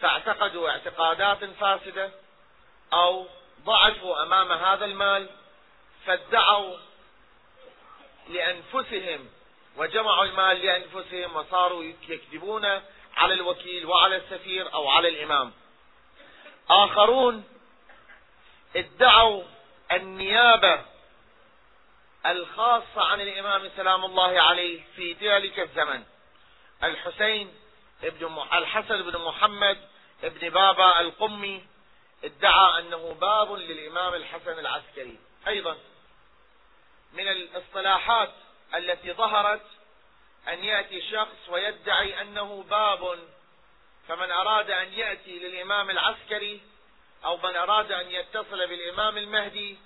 فاعتقدوا 0.00 0.70
اعتقادات 0.70 1.44
فاسدة 1.44 2.10
أو 2.92 3.26
ضعفوا 3.64 4.22
أمام 4.22 4.52
هذا 4.52 4.84
المال 4.84 5.28
فادعوا 6.06 6.76
لأنفسهم 8.28 9.30
وجمعوا 9.78 10.24
المال 10.24 10.66
لأنفسهم 10.66 11.36
وصاروا 11.36 11.84
يكذبون 11.84 12.64
على 13.16 13.34
الوكيل 13.34 13.86
وعلى 13.86 14.16
السفير 14.16 14.74
أو 14.74 14.88
على 14.88 15.08
الإمام. 15.08 15.52
آخرون 16.70 17.44
ادعوا 18.76 19.44
النيابة 19.92 20.84
الخاصة 22.26 23.04
عن 23.04 23.20
الإمام 23.20 23.70
سلام 23.76 24.04
الله 24.04 24.40
عليه 24.40 24.82
في 24.96 25.12
ذلك 25.12 25.60
الزمن. 25.60 26.04
الحسين 26.82 27.54
ابن 28.02 28.44
الحسن 28.52 29.02
بن 29.02 29.18
محمد 29.18 29.88
ابن 30.24 30.48
بابا 30.50 31.00
القمي 31.00 31.64
ادعى 32.24 32.78
أنه 32.78 33.16
باب 33.20 33.52
للإمام 33.52 34.14
الحسن 34.14 34.58
العسكري. 34.58 35.18
أيضا 35.48 35.78
من 37.12 37.28
الاصطلاحات 37.28 38.32
التي 38.74 39.12
ظهرت 39.12 39.66
أن 40.48 40.64
يأتي 40.64 41.10
شخص 41.10 41.48
ويدعي 41.48 42.20
أنه 42.20 42.64
باب 42.70 43.18
فمن 44.08 44.30
أراد 44.30 44.70
أن 44.70 44.92
يأتي 44.92 45.38
للإمام 45.38 45.90
العسكري 45.90 46.60
أو 47.24 47.36
من 47.36 47.56
أراد 47.56 47.92
أن 47.92 48.10
يتصل 48.10 48.66
بالإمام 48.66 49.18
المهدي 49.18 49.78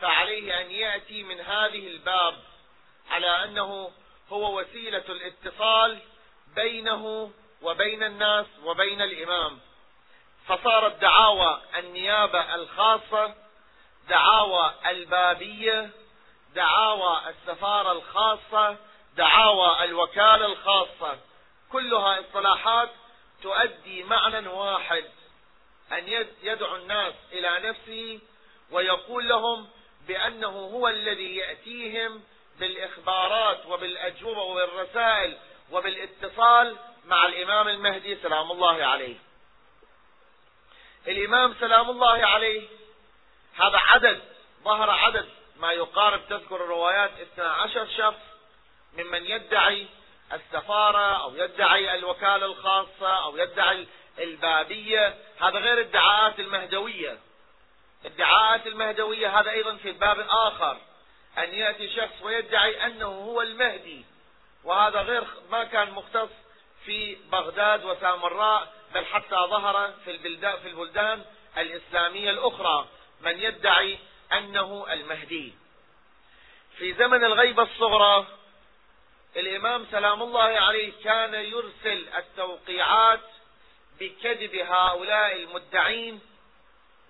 فعليه 0.00 0.60
أن 0.60 0.70
يأتي 0.70 1.22
من 1.22 1.40
هذه 1.40 1.86
الباب 1.86 2.36
على 3.10 3.44
أنه 3.44 3.92
هو 4.30 4.60
وسيلة 4.60 5.04
الاتصال 5.08 5.98
بينه 6.54 7.32
وبين 7.62 8.02
الناس 8.02 8.46
وبين 8.64 9.02
الإمام. 9.02 9.60
فصارت 10.46 11.00
دعاوى 11.00 11.62
النيابة 11.78 12.54
الخاصة 12.54 13.34
دعاوى 14.08 14.74
البابية 14.86 15.90
دعاوى 16.54 17.22
السفارة 17.28 17.92
الخاصة 17.92 18.76
دعاوى 19.16 19.84
الوكالة 19.84 20.46
الخاصة. 20.46 21.18
كلها 21.72 22.20
اصطلاحات 22.20 22.90
تؤدي 23.42 24.02
معنى 24.02 24.48
واحد 24.48 25.04
أن 25.92 26.26
يدعو 26.42 26.76
الناس 26.76 27.14
إلى 27.32 27.68
نفسه 27.68 28.20
ويقول 28.70 29.28
لهم 29.28 29.68
بأنه 30.08 30.48
هو 30.48 30.88
الذي 30.88 31.36
يأتيهم 31.36 32.22
بالإخبارات 32.58 33.66
وبالأجوبة 33.66 34.42
وبالرسائل 34.42 35.38
وبالاتصال 35.72 36.76
مع 37.06 37.26
الإمام 37.26 37.68
المهدي 37.68 38.16
سلام 38.16 38.50
الله 38.50 38.84
عليه. 38.84 39.16
الإمام 41.08 41.54
سلام 41.60 41.90
الله 41.90 42.26
عليه 42.26 42.68
هذا 43.56 43.78
عدد 43.78 44.22
ظهر 44.64 44.90
عدد 44.90 45.28
ما 45.60 45.72
يقارب 45.72 46.20
تذكر 46.28 46.56
الروايات 46.56 47.10
12 47.20 47.86
شخص 47.96 48.20
ممن 48.98 49.26
يدعي 49.26 49.86
السفارة 50.32 51.22
أو 51.22 51.36
يدعي 51.36 51.94
الوكالة 51.94 52.46
الخاصة 52.46 53.24
أو 53.24 53.36
يدعي 53.36 53.86
البابية. 54.18 55.14
هذا 55.40 55.58
غير 55.58 55.78
الدعاءات 55.78 56.40
المهدوية. 56.40 57.18
ادعاءات 58.04 58.66
المهدوية 58.66 59.40
هذا 59.40 59.50
أيضا 59.50 59.76
في 59.76 59.92
باب 59.92 60.20
آخر. 60.28 60.76
أن 61.38 61.54
يأتي 61.54 61.96
شخص 61.96 62.22
ويدعي 62.22 62.86
أنه 62.86 63.06
هو 63.06 63.42
المهدي. 63.42 64.04
وهذا 64.64 65.02
غير 65.02 65.24
ما 65.50 65.64
كان 65.64 65.90
مختص 65.90 66.30
في 66.84 67.16
بغداد 67.32 67.84
وسامراء 67.84 68.72
بل 68.94 69.04
حتى 69.04 69.36
ظهر 69.36 69.92
في 70.04 70.10
البلدان, 70.10 70.58
في 70.58 70.68
البلدان 70.68 71.24
الإسلامية 71.58 72.30
الأخرى. 72.30 72.86
من 73.20 73.38
يدعي 73.38 73.98
أنه 74.32 74.92
المهدي. 74.92 75.52
في 76.78 76.94
زمن 76.94 77.24
الغيبة 77.24 77.62
الصغرى 77.62 78.26
الإمام 79.36 79.86
سلام 79.90 80.22
الله 80.22 80.42
عليه 80.42 80.92
كان 81.04 81.34
يرسل 81.34 82.08
التوقيعات 82.16 83.20
بكذب 84.00 84.54
هؤلاء 84.54 85.36
المدعين 85.36 86.20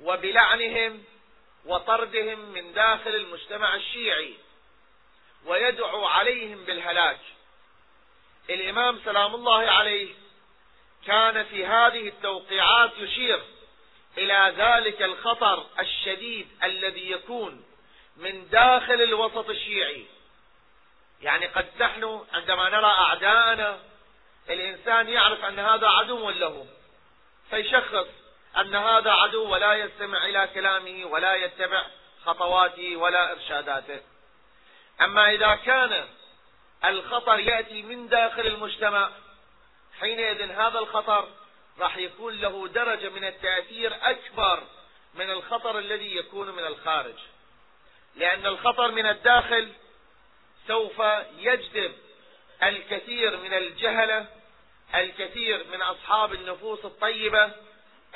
وبلعنهم 0.00 1.04
وطردهم 1.64 2.38
من 2.38 2.72
داخل 2.72 3.14
المجتمع 3.14 3.74
الشيعي 3.74 4.34
ويدعو 5.46 6.06
عليهم 6.06 6.64
بالهلاك. 6.64 7.20
الإمام 8.50 9.00
سلام 9.04 9.34
الله 9.34 9.70
عليه 9.70 10.14
كان 11.06 11.44
في 11.44 11.66
هذه 11.66 12.08
التوقيعات 12.08 12.90
يشير 12.98 13.42
إلى 14.18 14.54
ذلك 14.56 15.02
الخطر 15.02 15.66
الشديد 15.80 16.48
الذي 16.64 17.10
يكون 17.10 17.64
من 18.16 18.48
داخل 18.48 19.02
الوسط 19.02 19.50
الشيعي. 19.50 20.06
يعني 21.22 21.46
قد 21.46 21.66
نحن 21.80 22.24
عندما 22.32 22.68
نرى 22.68 22.86
أعداءنا 22.86 23.78
الإنسان 24.50 25.08
يعرف 25.08 25.44
أن 25.44 25.58
هذا 25.58 25.88
عدو 25.88 26.30
له 26.30 26.66
فيشخص 27.50 28.06
أن 28.56 28.74
هذا 28.74 29.10
عدو 29.10 29.52
ولا 29.52 29.74
يستمع 29.74 30.24
إلى 30.24 30.48
كلامه 30.54 31.04
ولا 31.04 31.34
يتبع 31.34 31.86
خطواته 32.24 32.96
ولا 32.96 33.32
إرشاداته. 33.32 34.00
أما 35.00 35.30
إذا 35.30 35.54
كان 35.54 36.08
الخطر 36.84 37.38
يأتي 37.38 37.82
من 37.82 38.08
داخل 38.08 38.46
المجتمع 38.46 39.10
حينئذ 40.00 40.50
هذا 40.50 40.78
الخطر 40.78 41.28
راح 41.80 41.96
يكون 41.96 42.40
له 42.40 42.68
درجة 42.68 43.08
من 43.08 43.24
التأثير 43.24 43.96
أكبر 44.02 44.62
من 45.14 45.30
الخطر 45.30 45.78
الذي 45.78 46.16
يكون 46.16 46.50
من 46.50 46.66
الخارج. 46.66 47.14
لأن 48.16 48.46
الخطر 48.46 48.90
من 48.90 49.06
الداخل 49.06 49.68
سوف 50.68 51.02
يجذب 51.38 51.92
الكثير 52.62 53.36
من 53.36 53.54
الجهلة 53.54 54.26
الكثير 54.94 55.64
من 55.72 55.82
أصحاب 55.82 56.34
النفوس 56.34 56.84
الطيبة 56.84 57.50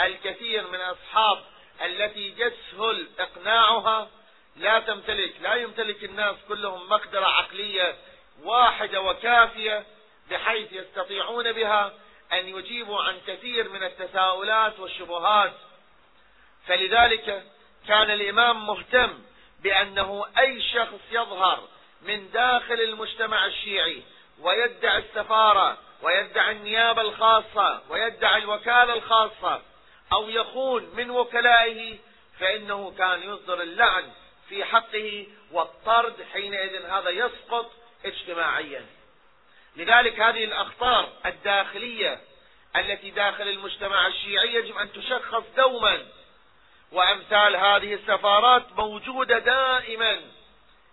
الكثير 0.01 0.67
من 0.67 0.81
أصحاب 0.81 1.45
التي 1.85 2.35
يسهل 2.39 3.09
إقناعها. 3.19 4.11
لا 4.57 4.81
تمتلك 4.81 5.35
لا 5.41 5.55
يمتلك 5.55 6.05
الناس 6.05 6.37
كلهم 6.49 6.89
مقدرة 6.89 7.27
عقلية 7.27 7.97
واحدة 8.43 9.01
وكافية 9.01 9.87
بحيث 10.31 10.73
يستطيعون 10.73 11.53
بها. 11.53 11.93
أن 12.39 12.49
يجيبوا 12.49 13.03
عن 13.03 13.21
كثير 13.27 13.69
من 13.69 13.83
التساؤلات 13.83 14.81
والشبهات. 14.81 15.53
فلذلك 16.67 17.45
كان 17.89 18.11
الإمام 18.11 18.67
مهتم 18.67 19.19
بأنه 19.63 20.27
أي 20.39 20.63
شخص 20.63 21.01
يظهر 21.11 21.69
من 22.03 22.31
داخل 22.31 22.81
المجتمع 22.81 23.47
الشيعي 23.47 24.03
ويدعي 24.41 24.99
السفارة 24.99 25.79
ويدعي 26.03 26.53
النيابة 26.53 27.03
الخاصة 27.03 27.83
ويدعي 27.89 28.39
الوكالة 28.43 28.93
الخاصة 28.93 29.63
أو 30.13 30.29
يخون 30.29 30.91
من 30.97 31.11
وكلائه 31.11 31.99
فإنه 32.41 32.95
كان 32.99 33.23
يصدر 33.23 33.63
اللعن 33.63 34.13
في 34.49 34.65
حقه 34.65 35.27
والطرد 35.53 36.27
حينئذ 36.33 36.85
هذا 36.85 37.11
يسقط 37.11 37.73
اجتماعيا. 38.05 38.87
لذلك 39.77 40.21
هذه 40.21 40.45
الأخطار 40.45 41.09
الداخلية 41.27 42.21
التي 42.77 43.11
داخل 43.11 43.49
المجتمع 43.49 44.07
الشيعي 44.07 44.55
يجب 44.55 44.79
أن 44.79 44.93
تشخص 44.93 45.43
دوما 45.57 46.07
وأمثال 46.93 47.57
هذه 47.57 47.95
السفارات 47.95 48.63
موجودة 48.77 49.39
دائما. 49.39 50.21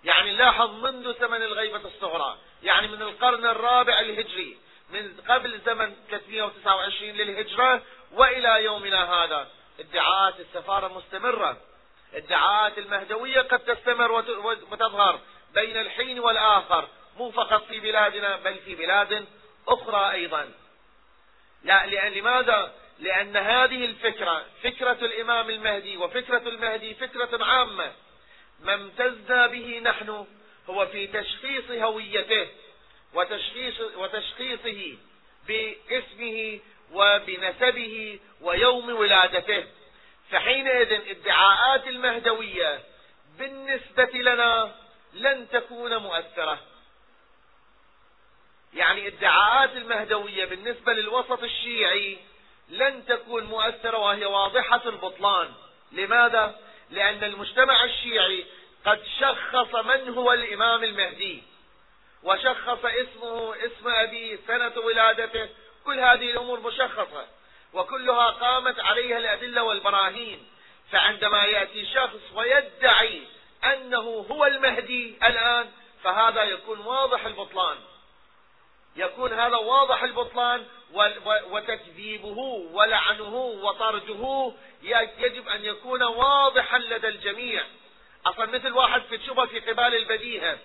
يعني 0.03 0.31
لاحظ 0.31 0.85
منذ 0.85 1.19
زمن 1.19 1.41
الغيبة 1.41 1.81
الصغرى 1.85 2.37
يعني 2.63 2.87
من 2.87 3.01
القرن 3.01 3.45
الرابع 3.45 3.99
الهجري 3.99 4.57
من 4.89 5.17
قبل 5.29 5.59
زمن 5.65 5.95
329 6.09 7.09
للهجرة 7.09 7.81
وإلى 8.11 8.63
يومنا 8.63 9.13
هذا. 9.13 9.47
ادعاءات 9.79 10.39
السفارة 10.39 10.87
مستمرة. 10.87 11.57
ادعاءات 12.13 12.77
المهدوية 12.77 13.41
قد 13.41 13.59
تستمر 13.59 14.11
وتظهر 14.71 15.19
بين 15.53 15.77
الحين 15.77 16.19
والآخر. 16.19 16.87
مو 17.17 17.31
فقط 17.31 17.65
في 17.65 17.79
بلادنا 17.79 18.35
بل 18.35 18.55
في 18.55 18.75
بلاد 18.75 19.25
أخرى 19.67 20.11
أيضا. 20.11 20.51
لا 21.63 21.85
لأن 21.85 22.11
لماذا؟ 22.11 22.73
لأن 22.99 23.37
هذه 23.37 23.85
الفكرة 23.85 24.45
فكرة 24.63 24.97
الإمام 25.01 25.49
المهدي 25.49 25.97
وفكرة 25.97 26.49
المهدي 26.49 26.93
فكرة 26.93 27.45
عامة. 27.45 27.91
ما 28.61 28.73
امتزنا 28.73 29.47
به 29.47 29.81
نحن 29.83 30.27
هو 30.69 30.85
في 30.85 31.07
تشخيص 31.07 31.71
هويته 31.71 32.47
وتشخيص 33.13 33.81
وتشخيصه 33.95 34.97
باسمه 35.47 36.59
وبنسبه 36.91 38.19
ويوم 38.41 38.89
ولادته. 38.89 39.65
فحينئذ 40.31 40.91
ادعاءات 41.09 41.87
المهدوية 41.87 42.79
بالنسبة 43.39 44.11
لنا 44.13 44.75
لن 45.13 45.47
تكون 45.49 45.97
مؤثرة. 45.97 46.59
يعني 48.73 49.07
ادعاءات 49.07 49.75
المهدوية 49.75 50.45
بالنسبة 50.45 50.93
للوسط 50.93 51.43
الشيعي 51.43 52.17
لن 52.69 53.05
تكون 53.05 53.43
مؤثرة 53.43 53.97
وهي 53.97 54.25
واضحة 54.25 54.81
البطلان. 54.85 55.49
لماذا؟ 55.91 56.59
لأن 56.89 57.23
المجتمع 57.23 57.83
الشيعي 57.83 58.45
قد 58.85 59.03
شخص 59.19 59.75
من 59.75 60.09
هو 60.09 60.33
الإمام 60.33 60.83
المهدي 60.83 61.43
وشخص 62.23 62.85
اسمه 62.85 63.55
اسم 63.55 63.87
أبيه 63.87 64.39
سنة 64.47 64.73
ولادته 64.77 65.49
كل 65.85 65.99
هذه 65.99 66.31
الأمور 66.31 66.59
مشخصة 66.59 67.27
وكلها 67.73 68.29
قامت 68.29 68.79
عليها 68.79 69.17
الأدلة 69.17 69.63
والبراهين. 69.63 70.47
فعندما 70.91 71.43
يأتي 71.43 71.85
شخص 71.85 72.19
ويدعي 72.33 73.23
أنه 73.63 74.25
هو 74.31 74.45
المهدي 74.45 75.17
الآن 75.23 75.71
فهذا 76.03 76.43
يكون 76.43 76.79
واضح 76.79 77.25
البطلان. 77.25 77.77
يكون 78.95 79.33
هذا 79.33 79.55
واضح 79.55 80.03
البطلان 80.03 80.65
وتكذيبه 81.51 82.37
ولعنه 82.71 83.35
وطرده. 83.35 84.53
يجب 85.19 85.47
أن 85.47 85.65
يكون 85.65 86.03
واضحا 86.03 86.77
لدى 86.77 87.07
الجميع. 87.07 87.65
أصلا 88.25 88.45
مثل 88.45 88.71
واحد 88.71 89.01
في 89.01 89.19
شبه 89.25 89.45
في 89.45 89.59
قبال 89.59 89.95
البديهة. 89.95 90.57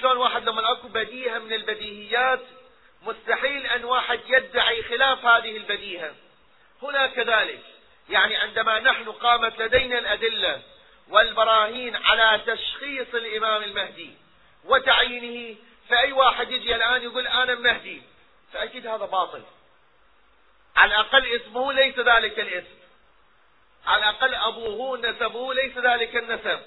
شلون 0.00 0.16
واحد 0.16 0.48
لما 0.48 0.72
أكو 0.72 0.88
بديهة 0.88 1.38
من 1.38 1.52
البديهيات 1.52 2.40
مستحيل 3.02 3.66
أن 3.66 3.84
واحد 3.84 4.20
يدعي 4.28 4.82
خلاف 4.82 5.26
هذه 5.26 5.56
البديهة. 5.56 6.14
هنا 6.82 7.06
كذلك. 7.06 7.62
يعني 8.10 8.36
عندما 8.36 8.80
نحن 8.80 9.12
قامت 9.12 9.58
لدينا 9.58 9.98
الأدلة 9.98 10.62
والبراهين 11.08 11.96
على 11.96 12.40
تشخيص 12.46 13.14
الإمام 13.14 13.62
المهدي 13.62 14.10
وتعيينه 14.64 15.56
فأي 15.88 16.12
واحد 16.12 16.50
يجي 16.50 16.74
الآن 16.74 17.02
يقول 17.02 17.26
أنا 17.26 17.52
المهدي 17.52 18.02
فأكيد 18.52 18.86
هذا 18.86 19.04
باطل. 19.04 19.42
على 20.76 20.94
الأقل 20.94 21.26
اسمه 21.26 21.72
ليس 21.72 21.98
ذلك 21.98 22.40
الاسم. 22.40 22.78
على 23.86 23.98
الأقل 23.98 24.34
أبوه 24.34 24.98
نسبه 24.98 25.54
ليس 25.54 25.78
ذلك 25.78 26.16
النسب. 26.16 26.60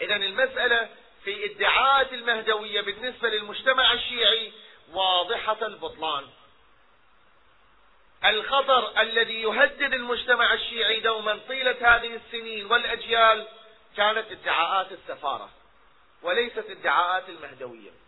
إذا 0.00 0.16
المسألة 0.16 0.88
في 1.24 1.44
ادعاءات 1.44 2.12
المهدوية 2.12 2.80
بالنسبة 2.80 3.28
للمجتمع 3.28 3.92
الشيعي 3.92 4.52
واضحة 4.92 5.66
البطلان. 5.66 6.24
الخطر 8.24 9.00
الذي 9.00 9.42
يهدد 9.42 9.94
المجتمع 9.94 10.54
الشيعي 10.54 11.00
دوما 11.00 11.40
طيلة 11.48 11.96
هذه 11.96 12.16
السنين 12.16 12.66
والأجيال 12.66 13.46
كانت 13.96 14.30
ادعاءات 14.30 14.92
السفارة 14.92 15.50
وليست 16.22 16.70
ادعاءات 16.70 17.28
المهدوية. 17.28 18.03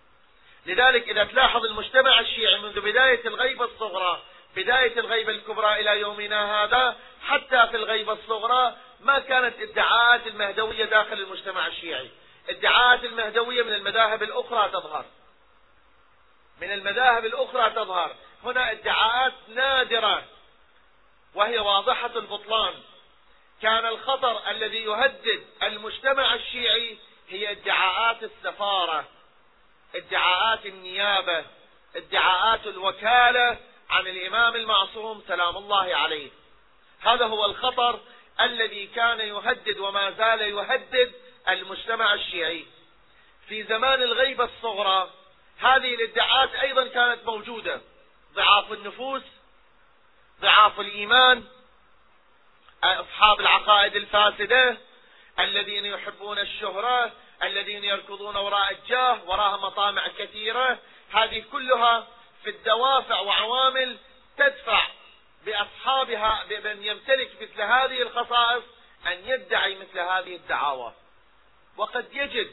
لذلك 0.66 1.08
إذا 1.08 1.24
تلاحظ 1.24 1.64
المجتمع 1.64 2.20
الشيعي 2.20 2.58
منذ 2.58 2.80
بداية 2.80 3.26
الغيبة 3.26 3.64
الصغرى 3.64 4.22
بداية 4.56 4.98
الغيبة 4.98 5.32
الكبرى 5.32 5.80
إلى 5.80 6.00
يومنا 6.00 6.64
هذا 6.64 6.96
حتى 7.22 7.66
في 7.70 7.76
الغيبة 7.76 8.12
الصغرى 8.12 8.76
ما 9.00 9.18
كانت 9.18 9.60
ادعاءات 9.60 10.26
المهدوية 10.26 10.84
داخل 10.84 11.12
المجتمع 11.12 11.66
الشيعي. 11.66 12.10
ادعاءات 12.48 13.04
المهدوية 13.04 13.62
من 13.62 13.74
المذاهب 13.74 14.22
الأخرى 14.22 14.68
تظهر. 14.68 15.04
من 16.60 16.72
المذاهب 16.72 17.26
الأخرى 17.26 17.70
تظهر. 17.70 18.14
هنا 18.44 18.70
ادعاءات 18.70 19.32
نادرة. 19.48 20.24
وهي 21.34 21.58
واضحة 21.58 22.10
البطلان. 22.16 22.74
كان 23.62 23.86
الخطر 23.86 24.50
الذي 24.50 24.84
يهدد 24.84 25.44
المجتمع 25.62 26.34
الشيعي 26.34 26.98
هي 27.28 27.50
ادعاءات 27.50 28.22
السفارة. 28.22 29.04
ادعاءات 29.94 30.66
النيابة 30.66 31.44
ادعاءات 31.96 32.66
الوكالة 32.66 33.58
عن 33.90 34.06
الإمام 34.06 34.56
المعصوم 34.56 35.22
سلام 35.28 35.56
الله 35.56 35.96
عليه. 35.96 36.30
هذا 37.00 37.26
هو 37.26 37.44
الخطر 37.44 38.00
الذي 38.40 38.86
كان 38.86 39.20
يهدد 39.20 39.78
وما 39.78 40.10
زال 40.10 40.40
يهدد 40.40 41.12
المجتمع 41.48 42.14
الشيعي. 42.14 42.66
في 43.48 43.62
زمان 43.62 44.02
الغيبة 44.02 44.44
الصغرى 44.44 45.10
هذه 45.58 45.94
الادعاءات 45.94 46.54
أيضا 46.54 46.86
كانت 46.86 47.24
موجودة. 47.26 47.80
ضعاف 48.34 48.72
النفوس 48.72 49.22
ضعاف 50.40 50.80
الإيمان 50.80 51.44
أصحاب 52.84 53.40
العقائد 53.40 53.96
الفاسدة 53.96 54.76
الذين 55.38 55.84
يحبون 55.84 56.38
الشهرة 56.38 57.12
الذين 57.42 57.84
يركضون 57.84 58.36
وراء 58.36 58.70
الجاه 58.70 59.24
وراء 59.26 59.58
مطامع 59.60 60.08
كثيرة. 60.08 60.78
هذه 61.12 61.44
كلها 61.52 62.06
في 62.42 62.50
الدوافع 62.50 63.20
وعوامل 63.20 63.98
تدفع 64.36 64.86
بأصحابها 65.46 66.44
بمن 66.48 66.84
يمتلك 66.84 67.30
مثل 67.42 67.62
هذه 67.62 68.02
الخصائص 68.02 68.64
أن 69.06 69.22
يدعي 69.26 69.74
مثل 69.74 69.98
هذه 69.98 70.36
الدعاوى. 70.36 70.94
وقد 71.76 72.06
يجد 72.12 72.52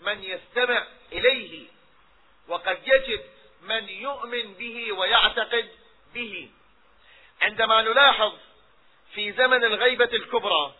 من 0.00 0.24
يستمع 0.24 0.86
إليه 1.12 1.66
وقد 2.48 2.78
يجد 2.86 3.24
من 3.62 3.88
يؤمن 3.88 4.54
به 4.54 4.92
ويعتقد 4.92 5.70
به. 6.14 6.50
عندما 7.42 7.82
نلاحظ 7.82 8.32
في 9.14 9.32
زمن 9.32 9.64
الغيبة 9.64 10.04
الكبرى 10.12 10.74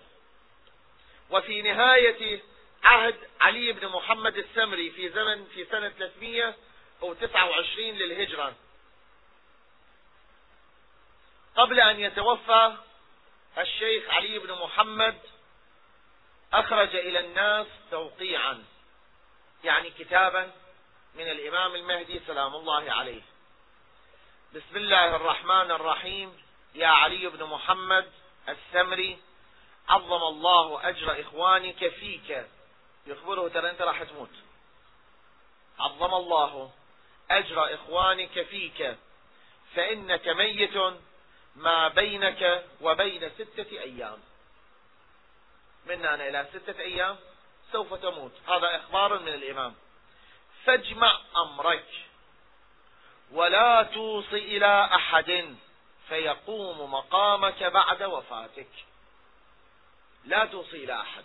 وفي 1.31 1.63
نهاية 1.63 2.41
عهد 2.85 3.17
علي 3.41 3.73
بن 3.73 3.89
محمد 3.89 4.37
السمري 4.37 4.91
في 4.91 5.09
زمن 5.11 5.45
في 5.45 5.65
سنة 5.65 5.89
329 5.89 7.85
للهجرة. 7.87 8.55
قبل 11.57 11.81
أن 11.81 12.01
يتوفى 12.01 12.77
الشيخ 13.59 14.11
علي 14.11 14.39
بن 14.39 14.53
محمد 14.53 15.19
أخرج 16.53 16.97
إلى 16.97 17.21
الناس 17.21 17.67
توقيعا 17.91 18.65
يعني 19.65 19.91
كتابا 19.91 20.53
من 21.15 21.31
الإمام 21.31 21.75
المهدي 21.75 22.21
سلام 22.27 22.55
الله 22.55 22.93
عليه. 22.93 23.23
بسم 24.55 24.77
الله 24.77 25.17
الرحمن 25.17 25.71
الرحيم. 25.71 26.43
يا 26.75 26.87
علي 26.87 27.27
بن 27.29 27.45
محمد 27.45 28.13
السمري 28.49 29.19
عظم 29.89 30.23
الله 30.23 30.89
أجر 30.89 31.21
إخوانك 31.21 31.89
فيك. 31.89 32.47
يخبره 33.11 33.49
ترى 33.49 33.71
أنت 33.71 33.83
راح 33.83 34.03
تموت. 34.03 34.31
عظم 35.79 36.15
الله 36.15 36.73
أجر 37.31 37.75
إخوانك 37.75 38.43
فيك 38.43 38.97
فإنك 39.75 40.29
ميت 40.29 40.77
ما 41.57 41.89
بينك 41.89 42.65
وبين 42.81 43.31
ستة 43.31 43.71
أيام. 43.71 44.19
من 45.87 46.07
هنا 46.07 46.29
إلى 46.29 46.49
ستة 46.53 46.81
أيام 46.81 47.17
سوف 47.73 47.95
تموت. 47.95 48.33
هذا 48.49 48.77
إخبار 48.77 49.19
من 49.19 49.29
الإمام. 49.29 49.75
فاجمع 50.65 51.21
أمرك 51.37 51.89
ولا 53.33 53.83
توصي 53.83 54.57
إلى 54.57 54.85
أحد 54.95 55.57
فيقوم 56.09 56.95
مقامك 56.95 57.63
بعد 57.63 58.03
وفاتك. 58.03 58.71
لا 60.25 60.45
توصي 60.45 60.85
إلى 60.85 61.01
أحد. 61.01 61.25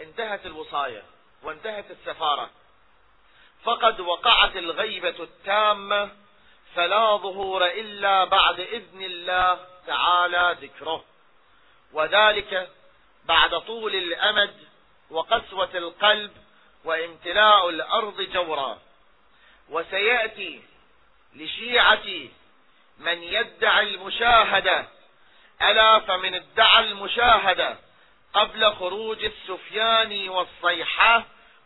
انتهت 0.00 0.46
الوصاية 0.46 1.02
وانتهت 1.42 1.90
السفارة. 1.90 2.50
فقد 3.64 4.00
وقعت 4.00 4.56
الغيبة 4.56 5.22
التامة 5.22 6.10
فلا 6.74 7.16
ظهور 7.16 7.66
إلا 7.66 8.24
بعد 8.24 8.60
إذن 8.60 9.02
الله 9.02 9.66
تعالى 9.86 10.56
ذكره. 10.60 11.04
وذلك 11.92 12.70
بعد 13.24 13.60
طول 13.60 13.94
الأمد 13.94 14.54
وقسوة 15.10 15.70
القلب 15.74 16.32
وامتلاء 16.84 17.68
الأرض 17.68 18.20
جورا. 18.20 18.78
وسيأتي 19.68 20.62
لشيعة 21.34 22.28
من 22.98 23.22
يدعي 23.22 23.94
المشاهدة 23.94 24.88
ألا 25.62 25.98
فمن 25.98 26.34
ادعى 26.34 26.84
المشاهدة. 26.84 27.83
قبل 28.34 28.72
خروج 28.72 29.24
السفيان 29.24 30.28
والصيحة 30.28 31.24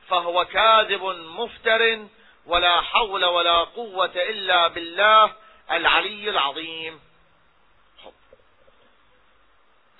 فهو 0.08 0.44
كاذب 0.44 1.02
مفتر 1.04 2.06
ولا 2.46 2.80
حول 2.80 3.24
ولا 3.24 3.58
قوة 3.58 4.12
إلا 4.14 4.68
بالله 4.68 5.32
العلي 5.70 6.30
العظيم. 6.30 7.00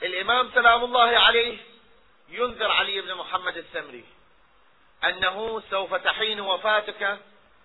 الإمام 0.03 0.51
سلام 0.55 0.85
الله 0.85 1.19
عليه 1.19 1.59
ينذر 2.29 2.71
علي 2.71 3.01
بن 3.01 3.15
محمد 3.15 3.57
السمري 3.57 4.05
أنه 5.05 5.63
سوف 5.71 5.95
تحين 5.95 6.41
وفاتك 6.41 7.19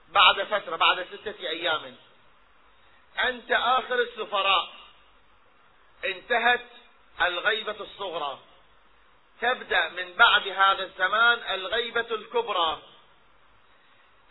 بعد 0.10 0.44
فترة 0.44 0.76
بعد 0.76 1.08
ستة 1.14 1.50
أيام. 1.50 1.96
أنت 3.24 3.52
آخر 3.52 3.96
السفراء. 3.96 4.74
انتهت 6.06 6.66
الغيبة 7.22 7.76
الصغرى. 7.80 8.40
تبدأ 9.44 9.90
من 9.90 10.14
بعد 10.14 10.48
هذا 10.48 10.84
الزمان 10.84 11.40
الغيبة 11.54 12.06
الكبرى. 12.12 12.82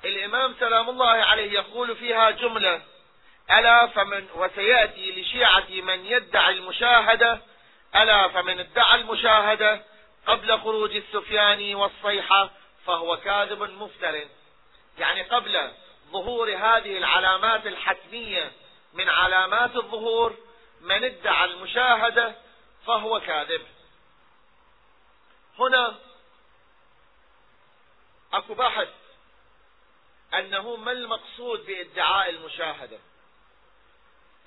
الإمام 0.04 0.54
سلام 0.60 0.90
الله 0.90 1.10
عليه 1.10 1.52
يقول 1.52 1.96
فيها 1.96 2.30
جملة 2.30 2.82
ألا 3.50 3.86
فمن 3.86 4.28
وسيأتي 4.34 5.20
لشيعة 5.20 5.66
من 5.70 6.06
يدعي 6.06 6.54
المشاهدة 6.54 7.40
ألا 7.96 8.28
فمن 8.28 8.60
ادعى 8.60 9.00
المشاهدة 9.00 9.82
قبل 10.26 10.58
خروج 10.58 10.96
السفياني 10.96 11.74
والصيحة 11.74 12.50
فهو 12.86 13.16
كاذب 13.16 13.62
مفتر. 13.62 14.20
يعني 14.98 15.22
قبل 15.22 15.70
ظهور 16.12 16.50
هذه 16.50 16.98
العلامات 16.98 17.66
الحتمية 17.66 18.52
من 18.94 19.08
علامات 19.08 19.76
الظهور 19.76 20.36
من 20.80 21.04
ادعى 21.04 21.44
المشاهدة 21.44 22.34
فهو 22.86 23.20
كاذب. 23.20 23.62
هنا 25.58 25.98
أكو 28.32 28.54
بحث 28.54 28.88
أنه 30.34 30.76
ما 30.76 30.92
المقصود 30.92 31.66
بإدعاء 31.66 32.30
المشاهدة؟ 32.30 32.98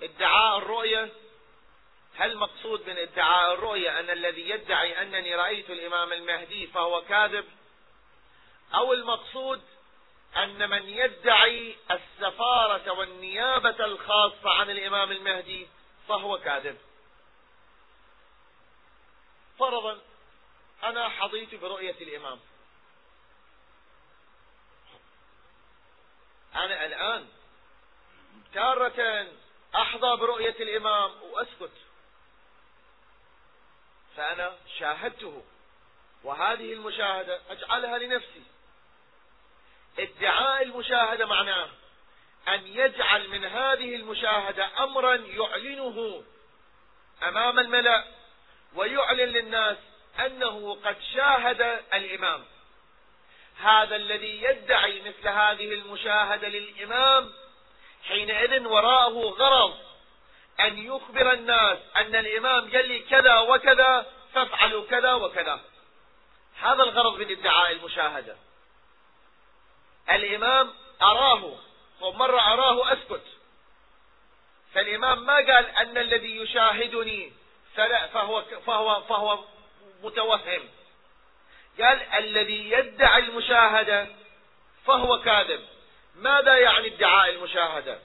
إدعاء 0.01 0.57
الرؤية؟ 0.57 1.09
هل 2.15 2.37
مقصود 2.37 2.89
من 2.89 2.97
إدعاء 2.97 3.53
الرؤية 3.53 3.99
أن 3.99 4.09
الذي 4.09 4.49
يدعي 4.49 5.01
أنني 5.01 5.35
رأيت 5.35 5.69
الإمام 5.69 6.13
المهدي 6.13 6.67
فهو 6.67 7.01
كاذب؟ 7.01 7.45
أو 8.73 8.93
المقصود 8.93 9.61
أن 10.37 10.69
من 10.69 10.89
يدعي 10.89 11.75
السفارة 11.91 12.91
والنيابة 12.91 13.85
الخاصة 13.85 14.49
عن 14.49 14.69
الإمام 14.69 15.11
المهدي 15.11 15.67
فهو 16.07 16.37
كاذب؟ 16.37 16.77
فرضا 19.59 20.01
أنا 20.85 21.09
حظيت 21.09 21.55
برؤية 21.55 21.95
الإمام. 22.01 22.39
أنا 26.55 26.85
الآن 26.85 27.27
تارة 28.53 29.27
أحظى 29.75 30.15
برؤية 30.17 30.55
الإمام 30.59 31.11
وأسكت. 31.21 31.71
فأنا 34.15 34.57
شاهدته 34.79 35.43
وهذه 36.23 36.73
المشاهدة 36.73 37.41
أجعلها 37.49 37.97
لنفسي. 37.97 38.43
ادعاء 39.99 40.63
المشاهدة 40.63 41.25
معناه 41.25 41.69
أن 42.47 42.67
يجعل 42.67 43.29
من 43.29 43.45
هذه 43.45 43.95
المشاهدة 43.95 44.83
أمرا 44.83 45.15
يعلنه 45.15 46.23
أمام 47.23 47.59
الملأ 47.59 48.05
ويعلن 48.75 49.29
للناس 49.29 49.77
أنه 50.19 50.77
قد 50.85 50.95
شاهد 51.15 51.61
الإمام. 51.93 52.45
هذا 53.59 53.95
الذي 53.95 54.41
يدعي 54.43 55.01
مثل 55.01 55.27
هذه 55.27 55.73
المشاهدة 55.73 56.47
للإمام 56.47 57.33
حينئذ 58.07 58.67
وراءه 58.67 59.13
غرض 59.13 59.77
أن 60.59 60.77
يخبر 60.77 61.33
الناس 61.33 61.77
أن 61.95 62.15
الإمام 62.15 62.71
قال 62.71 62.87
لي 62.87 62.99
كذا 62.99 63.39
وكذا 63.39 64.05
فافعلوا 64.33 64.85
كذا 64.87 65.13
وكذا. 65.13 65.59
هذا 66.59 66.83
الغرض 66.83 67.19
من 67.19 67.31
ادعاء 67.31 67.71
المشاهدة. 67.71 68.35
الإمام 70.11 70.73
أراه 71.01 71.57
ومرة 72.01 72.53
أراه 72.53 72.93
أسكت. 72.93 73.25
فالإمام 74.73 75.25
ما 75.25 75.35
قال 75.35 75.65
أن 75.65 75.97
الذي 75.97 76.37
يشاهدني 76.37 77.33
فهو, 78.13 78.43
فهو, 78.65 79.01
فهو 79.01 79.43
متوهم. 80.03 80.69
قال 81.81 82.01
الذي 82.01 82.71
يدعي 82.71 83.19
المشاهدة 83.19 84.07
فهو 84.85 85.21
كاذب. 85.21 85.65
ماذا 86.15 86.57
يعني 86.57 86.87
ادعاء 86.87 87.29
المشاهدة؟ 87.29 87.99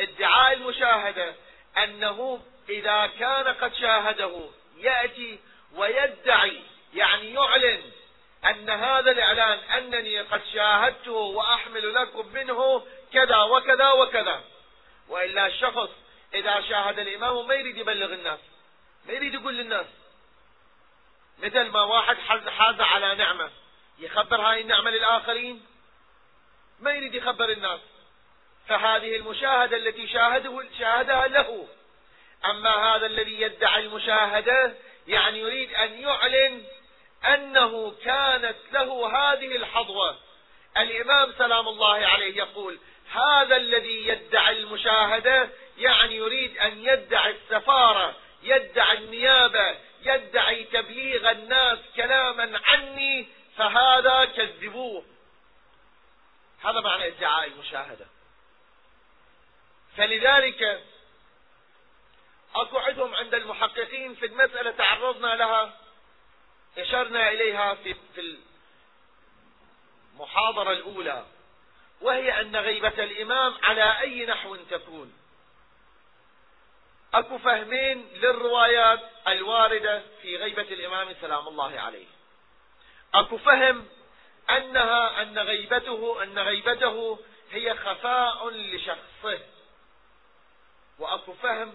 ادعاء 0.00 0.52
المشاهدة 0.52 1.34
أنه 1.78 2.42
إذا 2.68 3.10
كان 3.18 3.48
قد 3.48 3.74
شاهده 3.74 4.48
يأتي 4.76 5.38
ويدعي 5.74 6.62
يعني 6.94 7.34
يعلن 7.34 7.82
أن 8.44 8.70
هذا 8.70 9.10
الإعلان 9.10 9.58
أنني 9.58 10.20
قد 10.20 10.40
شاهدته 10.54 11.12
وأحمل 11.12 11.94
لكم 11.94 12.32
منه 12.32 12.86
كذا 13.12 13.42
وكذا 13.42 13.90
وكذا. 13.90 14.40
وإلا 15.08 15.46
الشخص 15.46 15.88
إذا 16.34 16.60
شاهد 16.60 16.98
الإمام 16.98 17.46
ما 17.46 17.54
يريد 17.54 17.76
يبلغ 17.76 18.12
الناس 18.12 18.38
ما 19.06 19.12
يريد 19.12 19.34
يقول 19.34 19.54
للناس. 19.56 19.86
مثل 21.38 21.70
ما 21.70 21.82
واحد 21.82 22.16
حاز 22.48 22.80
على 22.80 23.14
نعمة 23.14 23.50
يخبر 23.98 24.40
هاي 24.40 24.60
النعمة 24.60 24.90
للآخرين؟ 24.90 25.66
ما 26.80 26.90
يريد 26.90 27.14
يخبر 27.14 27.50
الناس. 27.50 27.80
فهذه 28.68 29.16
المشاهدة 29.16 29.76
التي 29.76 30.08
شاهده 30.08 30.64
شاهدها 30.78 31.26
له. 31.26 31.68
أما 32.44 32.70
هذا 32.70 33.06
الذي 33.06 33.40
يدعي 33.40 33.86
المشاهدة 33.86 34.74
يعني 35.06 35.40
يريد 35.40 35.74
أن 35.74 36.00
يعلن 36.00 36.64
أنه 37.24 37.94
كانت 38.04 38.56
له 38.72 39.18
هذه 39.18 39.56
الحظوة. 39.56 40.16
الإمام 40.76 41.32
سلام 41.38 41.68
الله 41.68 42.06
عليه 42.06 42.36
يقول 42.36 42.78
هذا 43.12 43.56
الذي 43.56 44.06
يدعي 44.06 44.58
المشاهدة 44.58 45.48
يعني 45.78 46.16
يريد 46.16 46.58
أن 46.58 46.84
يدعي 46.84 47.30
السفارة 47.30 48.14
يدعي 48.42 48.98
النيابة 48.98 49.76
يدعي 50.06 50.64
تبليغ 50.64 51.30
الناس 51.30 51.78
كلاما 51.96 52.60
عني 52.64 53.28
فهذا 53.56 54.24
كذبوه. 54.24 55.04
هذا 56.64 56.80
معنى 56.80 57.06
ادعاء 57.06 57.46
المشاهدة. 57.46 58.06
فلذلك 59.96 60.82
أكو 62.54 62.78
عندهم 62.78 63.14
عند 63.14 63.34
المحققين 63.34 64.14
في 64.14 64.26
المسألة 64.26 64.70
تعرضنا 64.70 65.34
لها 65.34 65.76
إشرنا 66.78 67.28
إليها 67.28 67.74
في 67.74 67.94
في 68.14 68.38
المحاضرة 70.14 70.72
الأولى 70.72 71.26
وهي 72.00 72.40
أن 72.40 72.56
غيبة 72.56 73.04
الإمام 73.04 73.54
على 73.62 74.00
أي 74.00 74.26
نحو 74.26 74.56
تكون. 74.56 75.25
أكو 77.14 77.38
فهمين 77.38 78.08
للروايات 78.14 79.00
الواردة 79.28 80.02
في 80.22 80.36
غيبة 80.36 80.62
الإمام 80.62 81.14
سلام 81.20 81.48
الله 81.48 81.80
عليه. 81.80 82.06
أكو 83.14 83.38
فهم 83.38 83.88
أنها 84.50 85.22
أن 85.22 85.38
غيبته 85.38 86.22
أن 86.22 86.38
غيبته 86.38 87.18
هي 87.50 87.74
خفاء 87.74 88.50
لشخصه. 88.50 89.40
وأكو 90.98 91.32
فهم 91.32 91.74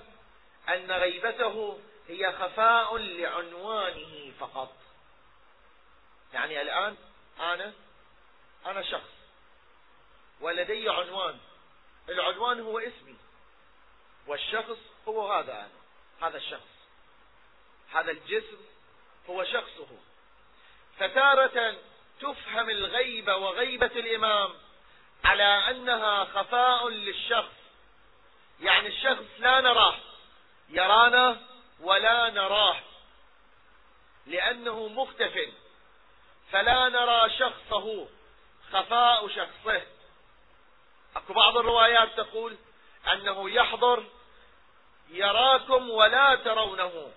أن 0.69 0.91
غيبته 0.91 1.79
هي 2.07 2.31
خفاء 2.31 2.97
لعنوانه 2.97 4.31
فقط. 4.39 4.75
يعني 6.33 6.61
الآن 6.61 6.95
أنا 7.39 7.73
أنا 8.65 8.81
شخص 8.81 9.11
ولدي 10.41 10.89
عنوان. 10.89 11.39
العنوان 12.09 12.59
هو 12.59 12.79
اسمي. 12.79 13.15
والشخص 14.27 14.90
هو 15.07 15.31
هذا 15.33 15.53
أنا 15.53 15.81
هذا 16.27 16.37
الشخص. 16.37 16.71
هذا 17.91 18.11
الجسم 18.11 18.57
هو 19.29 19.43
شخصه. 19.43 19.87
فتارة 20.97 21.75
تفهم 22.21 22.69
الغيبة 22.69 23.35
وغيبة 23.35 23.85
الإمام 23.85 24.53
على 25.23 25.43
أنها 25.43 26.25
خفاء 26.25 26.89
للشخص. 26.89 27.53
يعني 28.59 28.87
الشخص 28.87 29.25
لا 29.39 29.61
نراه 29.61 29.95
يرانا 30.69 31.41
ولا 31.79 32.29
نراه 32.29 32.77
لأنه 34.25 34.87
مختف. 34.87 35.49
فلا 36.51 36.89
نرى 36.89 37.29
شخصه 37.39 38.07
خفاء 38.71 39.27
شخصه. 39.27 39.81
أكو 41.15 41.33
بعض 41.33 41.57
الروايات 41.57 42.17
تقول 42.17 42.57
أنه 43.13 43.49
يحضر 43.49 44.03
يراكم 45.11 45.89
ولا 45.89 46.35
ترونه. 46.35 47.11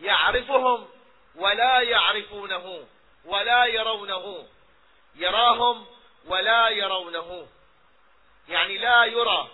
يعرفهم 0.00 0.88
ولا 1.34 1.80
يعرفونه. 1.80 2.86
ولا 3.24 3.64
يرونه. 3.64 4.48
يراهم 5.14 5.86
ولا 6.26 6.68
يرونه. 6.68 7.48
يعني 8.48 8.78
لا 8.78 9.04
يرى. 9.04 9.48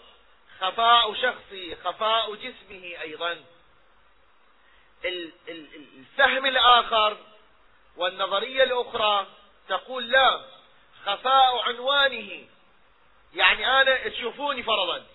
خفاء 0.60 1.14
شخصه 1.14 1.76
خفاء 1.84 2.34
جسمه 2.34 3.00
أيضا. 3.02 3.44
الفهم 5.48 6.46
الآخر 6.46 7.16
والنظرية 7.96 8.62
الأخرى 8.62 9.26
تقول 9.68 10.10
لا 10.10 10.40
خفاء 11.06 11.58
عنوانه. 11.68 12.46
يعني 13.34 13.80
أنا 13.80 14.08
تشوفوني 14.08 14.62
فرضا. 14.62 15.06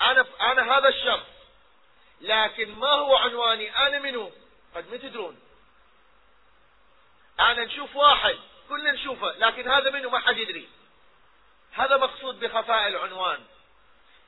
أنا 0.00 0.26
أنا 0.40 0.78
هذا 0.78 0.88
الشخص. 0.88 1.31
لكن 2.22 2.74
ما 2.74 2.90
هو 2.90 3.16
عنواني؟ 3.16 3.76
أنا 3.76 3.98
منو؟ 3.98 4.32
قد 4.74 4.90
ما 4.90 4.96
تدرون. 4.96 5.40
أنا 7.40 7.64
نشوف 7.64 7.96
واحد 7.96 8.38
كلنا 8.68 8.92
نشوفه 8.92 9.32
لكن 9.38 9.70
هذا 9.70 9.90
منو؟ 9.90 10.10
ما 10.10 10.18
حد 10.18 10.38
يدري. 10.38 10.68
هذا 11.72 11.96
مقصود 11.96 12.40
بخفاء 12.40 12.88
العنوان. 12.88 13.40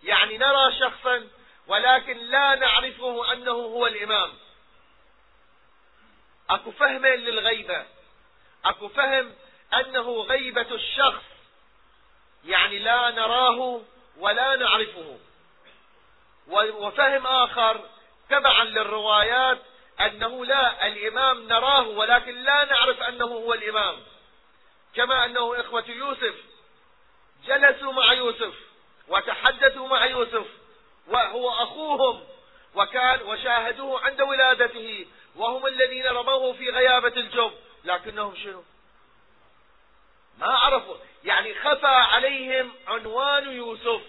يعني 0.02 0.38
نرى 0.38 0.78
شخصا 0.80 1.28
ولكن 1.66 2.16
لا 2.16 2.54
نعرفه 2.54 3.32
أنه 3.32 3.52
هو 3.52 3.86
الإمام. 3.86 4.32
أكو 6.50 6.70
فهم 6.70 7.06
للغيبة. 7.06 7.86
أكو 8.64 8.88
فهم 8.88 9.34
أنه 9.74 10.20
غيبة 10.20 10.74
الشخص. 10.74 11.24
يعني 12.44 12.78
لا 12.78 13.10
نراه 13.10 13.80
ولا 14.16 14.56
نعرفه. 14.56 15.18
وفهم 16.48 17.26
آخر 17.26 17.80
تبعا 18.30 18.64
للروايات 18.64 19.58
أنه 20.00 20.44
لا 20.44 20.86
الإمام 20.86 21.48
نراه 21.48 21.88
ولكن 21.88 22.42
لا 22.42 22.64
نعرف 22.64 23.02
أنه 23.02 23.24
هو 23.24 23.54
الإمام. 23.54 23.96
كما 24.94 25.24
أنه 25.24 25.60
إخوة 25.60 25.84
يوسف 25.88 26.34
جلسوا 27.46 27.92
مع 27.92 28.12
يوسف 28.12 28.54
وتحدثوا 29.08 29.88
مع 29.88 30.06
يوسف 30.06 30.46
وهو 31.08 31.50
أخوهم 31.50 32.24
وكان 32.74 33.22
وشاهدوه 33.22 34.00
عند 34.00 34.20
ولادته 34.20 35.06
وهم 35.36 35.66
الذين 35.66 36.06
رموه 36.06 36.52
في 36.52 36.70
غيابة 36.70 37.12
الجب 37.16 37.52
لكنهم 37.84 38.34
شنو؟ 38.36 38.64
ما 40.38 40.46
عرفوا. 40.46 40.96
يعني 41.24 41.54
خفى 41.54 41.86
عليهم 41.86 42.72
عنوان 42.86 43.56
يوسف. 43.56 44.00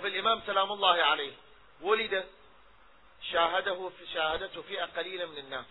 خوف 0.00 0.06
الإمام 0.06 0.40
سلام 0.46 0.72
الله 0.72 1.02
عليه 1.02 1.32
ولد 1.80 2.24
شاهده 3.32 3.90
في 3.98 4.06
شاهدته 4.14 4.62
فئة 4.62 4.84
قليلة 4.84 5.26
من 5.26 5.38
الناس. 5.38 5.64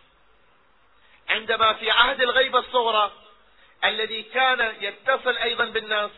عندما 1.29 1.73
في 1.73 1.91
عهد 1.91 2.21
الغيبة 2.21 2.59
الصغرى 2.59 3.11
الذي 3.83 4.23
كان 4.23 4.75
يتصل 4.81 5.37
أيضا 5.37 5.65
بالناس 5.65 6.11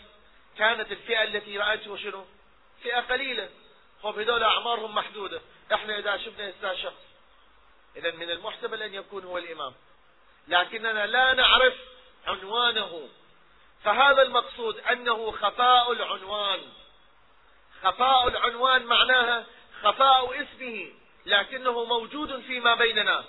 كانت 0.57 0.91
الفئة 0.91 1.24
التي 1.24 1.57
رأته 1.57 1.97
شنو؟ 1.97 2.26
فئة 2.84 2.99
قليلة. 2.99 3.49
خوف 4.03 4.18
هذول 4.18 4.43
أعمارهم 4.43 4.95
محدودة. 4.95 5.41
إحنا 5.74 5.99
إذا 5.99 6.18
شفنا 6.18 6.49
هسه 6.49 6.76
شخص 6.76 7.03
إذا 7.95 8.12
من 8.12 8.32
المحتمل 8.32 8.84
أن 8.84 8.93
يكون 8.93 9.24
هو 9.24 9.38
الإمام. 9.38 9.74
لكننا 10.47 11.05
لا 11.05 11.34
نعرف 11.34 11.76
عنوانه. 12.28 13.09
فهذا 13.84 14.22
المقصود 14.22 14.80
أنه 14.80 15.32
خفاء 15.32 15.91
العنوان. 15.91 16.81
خفاء 17.84 18.28
العنوان 18.28 18.86
معناها 18.86 19.46
خفاء 19.84 20.42
اسمه 20.42 20.92
لكنه 21.26 21.86
موجود 21.86 22.42
فيما 22.42 22.76
بيننا. 22.76 23.24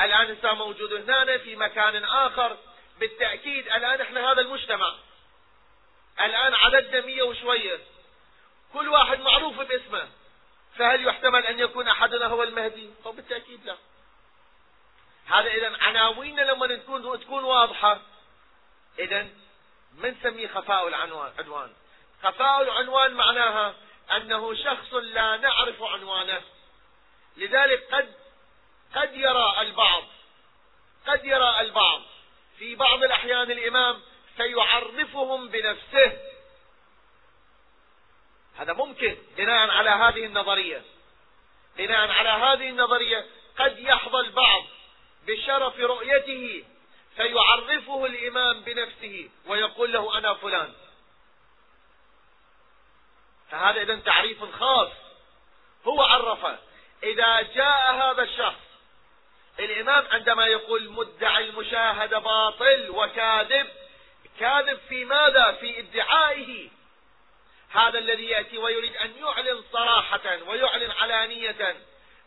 الآن 0.00 0.26
إنسان 0.26 0.56
موجود 0.56 1.10
هنا 1.10 1.38
في 1.38 1.56
مكان 1.56 2.04
آخر. 2.04 2.56
بالتأكيد 3.00 3.66
الآن 3.66 4.00
إحنا 4.00 4.32
هذا 4.32 4.40
المجتمع. 4.40 4.94
الآن 6.20 6.54
عددنا 6.54 7.06
مية 7.06 7.22
وشوية. 7.22 7.80
كل 8.72 8.88
واحد 8.88 9.20
معروف 9.20 9.60
باسمه. 9.60 10.08
فهل 10.76 11.06
يحتمل 11.06 11.46
أن 11.46 11.58
يكون 11.58 11.88
أحدنا 11.88 12.26
هو 12.26 12.42
المهدي؟ 12.42 12.90
هو 13.06 13.12
بالتأكيد 13.12 13.64
لا. 13.64 13.76
هذا 15.26 15.50
إذا 15.50 15.76
عناويننا 15.80 16.42
لما 16.42 16.76
تكون 16.76 17.20
تكون 17.20 17.44
واضحة. 17.44 18.00
إذا 18.98 19.26
ما 19.98 20.10
نسميه 20.10 20.48
خفاء 20.48 20.88
العنوان؟ 20.88 21.72
خفاء 22.22 22.62
العنوان 22.62 23.14
معناها 23.14 23.74
أنه 24.12 24.54
شخص 24.54 24.94
لا 24.94 25.36
نعرف 25.36 25.82
عنوانه. 25.82 26.42
لذلك 27.36 27.94
قد 27.94 28.14
قد 28.94 29.14
يرى 29.14 29.54
البعض 29.60 30.04
قد 31.06 31.24
يرى 31.24 31.60
البعض. 31.60 32.02
في 32.58 32.74
بعض 32.74 33.04
الأحيان 33.04 33.50
الإمام 33.50 34.02
فيعرفهم 34.36 35.48
بنفسه. 35.48 36.18
هذا 38.56 38.72
ممكن 38.72 39.16
بناء 39.36 39.70
على 39.70 39.90
هذه 39.90 40.26
النظرية. 40.26 40.82
بناء 41.76 42.10
على 42.10 42.28
هذه 42.28 42.68
النظرية 42.68 43.26
قد 43.58 43.78
يحظى 43.78 44.20
البعض 44.20 44.64
بشرف 45.26 45.80
رؤيته. 45.80 46.64
فيعرفه 47.16 48.06
الإمام 48.06 48.60
بنفسه 48.60 49.30
ويقول 49.46 49.92
له 49.92 50.18
أنا 50.18 50.34
فلان. 50.34 50.74
فهذا 53.50 53.82
إذا 53.82 53.96
تعريف 53.96 54.44
خاص. 54.44 54.88
هو 55.86 56.02
عرفه 56.02 56.58
إذا 57.02 57.40
جاء 57.42 57.94
هذا 57.94 58.22
الشخص 58.22 58.66
الإمام 59.60 60.06
عندما 60.10 60.46
يقول 60.46 60.90
مدعي 60.90 61.48
المشاهدة 61.48 62.18
باطل 62.18 62.90
وكاذب 62.90 63.66
كاذب 64.40 64.78
في 64.88 65.04
ماذا؟ 65.04 65.52
في 65.52 65.78
ادعائه. 65.78 66.70
هذا 67.70 67.98
الذي 67.98 68.26
يأتي 68.26 68.58
ويريد 68.58 68.96
أن 68.96 69.16
يعلن 69.16 69.64
صراحة 69.72 70.38
ويعلن 70.48 70.90
علانية 70.90 71.76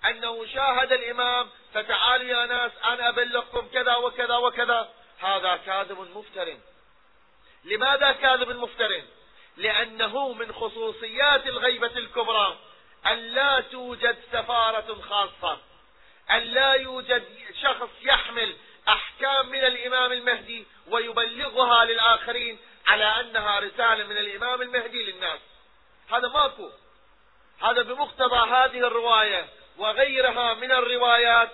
أنه 0.06 0.46
شاهد 0.46 0.92
الإمام 0.92 1.50
فتعالوا 1.74 2.28
يا 2.28 2.46
ناس 2.46 2.72
أنا 2.86 3.10
أبلغكم 3.10 3.68
كذا 3.74 3.96
وكذا 3.96 4.38
وكذا. 4.38 4.90
هذا 5.20 5.60
كاذب 5.66 6.00
مفتر 6.16 6.58
لماذا 7.64 8.12
كاذب 8.12 8.50
مفتر 8.50 9.02
لأنه 9.60 10.34
من 10.34 10.52
خصوصيات 10.52 11.48
الغيبة 11.48 11.98
الكبرى 11.98 12.58
أن 13.06 13.18
لا 13.18 13.60
توجد 13.60 14.18
سفارة 14.32 15.02
خاصة 15.10 15.58
أن 16.32 16.40
لا 16.40 16.74
يوجد 16.74 17.24
شخص 17.62 17.90
يحمل 18.02 18.56
أحكام 18.90 19.50
من 19.50 19.60
الإمام 19.60 20.12
المهدي 20.12 20.66
ويبلغها 20.88 21.86
للآخرين 21.86 22.58
على 22.88 23.06
أنها 23.20 23.60
رسالة 23.60 24.04
من 24.04 24.18
الإمام 24.18 24.62
المهدي 24.62 25.12
للناس. 25.12 25.40
هذا 26.12 26.28
ماكو. 26.28 26.70
هذا 27.62 27.82
بمقتضى 27.82 28.50
هذه 28.52 28.88
الرواية 28.88 29.50
وغيرها 29.78 30.54
من 30.54 30.72
الروايات 30.72 31.52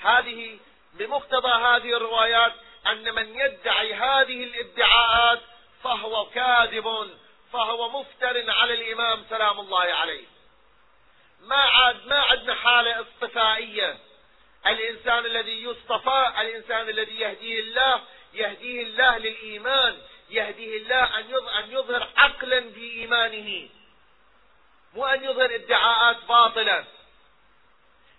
هذه 0.00 0.58
بمقتضى 0.94 1.52
هذه 1.52 1.96
الروايات 1.96 2.52
أن 2.86 3.14
من 3.14 3.38
يدعي 3.38 3.94
هذه 3.94 4.44
الإدعاءات 4.44 5.40
فهو 5.84 6.24
كاذب. 6.24 7.10
فهو 7.54 8.00
مفتر 8.00 8.50
على 8.50 8.74
الإمام 8.74 9.24
سلام 9.30 9.60
الله 9.60 9.80
عليه. 9.80 10.24
ما 11.40 11.56
عاد 11.56 12.06
ما 12.06 12.18
عندنا 12.18 12.54
حالة 12.54 13.00
اصطفائية. 13.00 13.98
الإنسان 14.66 15.26
الذي 15.26 15.62
يصطفى 15.62 16.32
الإنسان 16.40 16.88
الذي 16.88 17.20
يهديه 17.20 17.60
الله 17.60 18.02
يهديه 18.32 18.82
الله 18.82 19.18
للإيمان 19.18 19.98
يهديه 20.30 20.76
الله 20.76 21.18
أن 21.58 21.70
يظهر 21.70 22.08
عقلا 22.16 22.70
في 22.70 22.92
إيمانه. 22.92 23.68
مو 24.94 25.06
أن 25.06 25.24
يظهر 25.24 25.54
ادعاءات 25.54 26.24
باطلة. 26.24 26.84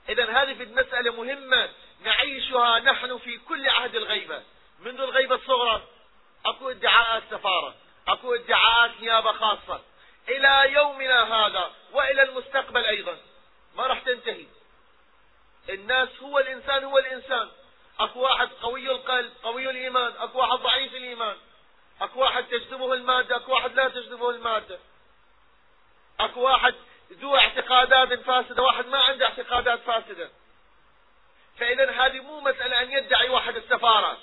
إذا 0.10 0.24
هذه 0.24 0.64
المسألة 0.64 1.12
مهمة. 1.12 1.70
نعيشها 2.04 2.80
نحن 2.80 3.18
في 3.18 3.38
كل 3.38 3.70
عهد 3.70 3.96
الغيبة. 3.96 4.44
منذ 4.80 5.02
الغيبة 5.02 5.36
الصغرى 5.36 5.88
أكو 6.46 6.70
ادعاءات 6.70 7.24
سفارة. 7.32 7.76
أكو 8.08 8.34
ادعاءات 8.34 8.92
نيابة 9.02 9.32
خاصة. 9.32 9.82
إلى 10.30 10.74
يومنا 10.74 11.24
هذا 11.24 11.72
وإلى 11.92 12.24
المستقبل 12.24 12.86
أيضا. 12.86 13.18
ما 13.76 13.88
راح 13.88 14.00
تنتهي. 14.00 14.46
الناس 15.70 16.10
هو 16.22 16.40
الإنسان 16.40 16.84
هو 16.84 16.98
الإنسان. 16.98 17.50
أكو 18.00 18.20
واحد 18.20 18.50
قوي 18.62 18.92
القلب 18.92 19.34
قوي 19.44 19.70
الإيمان 19.70 20.14
أكو 20.20 20.40
واحد 20.40 20.60
ضعيف 20.60 20.94
الإيمان. 20.94 21.38
أكو 22.02 22.20
واحد 22.20 22.44
تجذبه 22.44 22.94
المادة 22.94 23.36
أكو 23.36 23.52
واحد 23.52 23.74
لا 23.74 23.88
تجذبه 23.88 24.30
المادة. 24.30 24.80
أكو 26.20 26.42
واحد 26.42 26.76
ذو 27.12 27.38
اعتقادات 27.38 28.20
فاسدة 28.20 28.64
واحد 28.64 28.88
ما 28.88 28.98
عنده 28.98 29.26
اعتقادات 29.26 29.80
فاسدة. 29.80 30.30
فإذا 31.58 31.92
هذه 31.92 32.20
مو 32.20 32.40
مسألة 32.40 32.82
أن 32.82 32.92
يدعي 32.92 33.30
واحد 33.30 33.56
السفارة. 33.56 34.18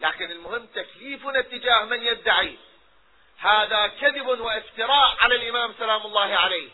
لكن 0.00 0.30
المهم 0.30 0.66
تكليفنا 0.66 1.38
اتجاه 1.38 1.84
من 1.84 2.02
يدعي. 2.02 2.58
هذا 3.38 3.86
كذب 3.86 4.26
وافتراء 4.26 5.16
على 5.20 5.34
الإمام 5.34 5.74
سلام 5.78 6.06
الله 6.06 6.36
عليه. 6.36 6.68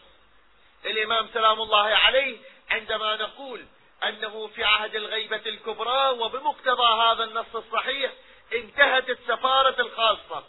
الإمام 0.85 1.29
سلام 1.35 1.61
الله 1.61 1.87
عليه 1.87 2.39
عندما 2.71 3.17
نقول 3.17 3.67
أنه 4.03 4.47
في 4.47 4.65
عهد 4.65 4.95
الغيبة 4.95 5.43
الكبرى 5.47 6.09
وبمقتضى 6.09 7.03
هذا 7.03 7.25
النص 7.25 7.57
الصحيح 7.57 8.13
انتهت 8.53 9.11
السفارة 9.11 9.81
الخاصة. 9.81 10.45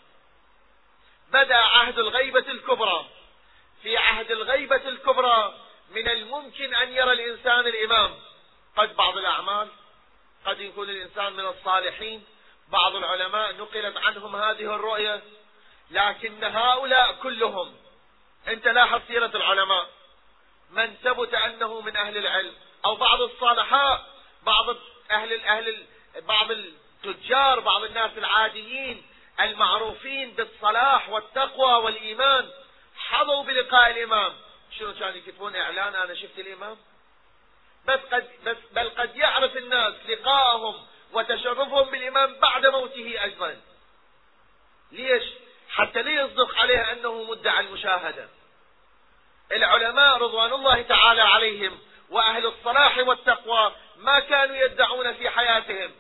بدأ 1.29 1.57
عهد 1.57 1.99
الغيبة 1.99 2.51
الكبرى. 2.51 3.05
في 3.83 3.97
عهد 3.97 4.31
الغيبة 4.31 4.89
الكبرى 4.89 5.55
من 5.89 6.07
الممكن 6.07 6.75
أن 6.75 6.93
يرى 6.93 7.11
الإنسان 7.11 7.59
الإمام. 7.59 8.15
قد 8.77 8.95
بعض 8.95 9.17
الأعمال 9.17 9.67
قد 10.45 10.59
يكون 10.59 10.89
الإنسان 10.89 11.33
من 11.33 11.45
الصالحين. 11.45 12.25
بعض 12.67 12.95
العلماء 12.95 13.55
نقلت 13.55 13.97
عنهم 13.97 14.35
هذه 14.35 14.75
الرؤية. 14.75 15.21
لكن 15.91 16.43
هؤلاء 16.43 17.13
كلهم 17.13 17.75
أنت 18.47 18.67
لاحظ 18.67 19.01
سيرة 19.07 19.31
العلماء 19.35 19.89
من 20.69 20.95
ثبت 20.95 21.33
أنه 21.33 21.81
من 21.81 21.97
أهل 21.97 22.17
العلم 22.17 22.53
أو 22.85 22.95
بعض 22.95 23.21
الصالحاء 23.21 24.05
بعض 24.43 24.75
أهل 25.11 25.33
الاهل 25.33 25.85
بعض 26.15 26.51
التجار 26.51 27.59
بعض 27.59 27.83
الناس 27.83 28.11
العاديين 28.17 29.05
المعروفين 29.39 30.31
بالصلاح 30.31 31.09
والتقوى 31.09 31.73
والإيمان 31.73 32.49
حظوا 32.95 33.43
بلقاء 33.43 33.91
الإمام. 33.91 34.33
شنو 34.79 34.93
كانوا 34.93 35.15
يكتبون؟ 35.15 35.55
إعلان 35.55 35.95
أنا 35.95 36.15
شفت 36.15 36.39
الإمام. 36.39 36.77
بس 37.87 37.99
قد 38.11 38.29
بس 38.45 38.57
بل 38.71 38.89
قد 38.89 39.15
يعرف 39.15 39.57
الناس 39.57 39.93
لقاءهم 40.09 40.85
وتشرفهم 41.13 41.91
بالإمام 41.91 42.39
بعد 42.39 42.65
موته 42.65 43.23
أيضا 43.23 43.61
ليش؟ 44.91 45.23
حتى 45.75 46.01
لا 46.01 46.11
يصدق 46.11 46.59
عليه 46.59 46.91
أنه 46.91 47.23
مدعى 47.23 47.59
المشاهدة. 47.59 48.29
العلماء 49.51 50.17
رضوان 50.17 50.53
الله 50.53 50.81
تعالى 50.81 51.21
عليهم 51.21 51.79
وأهل 52.09 52.45
الصلاح 52.45 52.97
والتقوى 52.97 53.75
ما 53.97 54.19
كانوا 54.19 54.55
يدعون 54.55 55.13
في 55.13 55.29
حياتهم. 55.29 55.91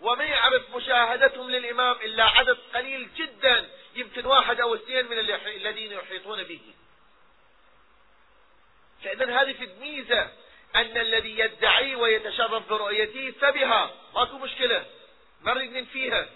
وما 0.00 0.24
يعرف 0.24 0.76
مشاهدتهم 0.76 1.50
للإمام 1.50 1.96
إلا 1.96 2.24
عدد 2.24 2.58
قليل 2.74 3.08
جدا 3.16 3.70
يمكن 3.94 4.26
واحد 4.26 4.60
أو 4.60 4.74
اثنين 4.74 5.06
من 5.06 5.18
الذين 5.46 5.92
يحيطون 5.92 6.42
به. 6.42 6.60
فإذا 9.04 9.40
هذه 9.40 9.52
في 9.52 9.64
الميزة 9.64 10.22
أن 10.76 10.96
الذي 10.98 11.38
يدعي 11.38 11.94
ويتشرف 11.94 12.68
برؤيته 12.68 13.34
فبها. 13.40 13.90
ماكو 14.14 14.38
مشكلة. 14.38 14.86
ما 15.40 15.54
نريد 15.54 15.86
فيها. 15.86 16.28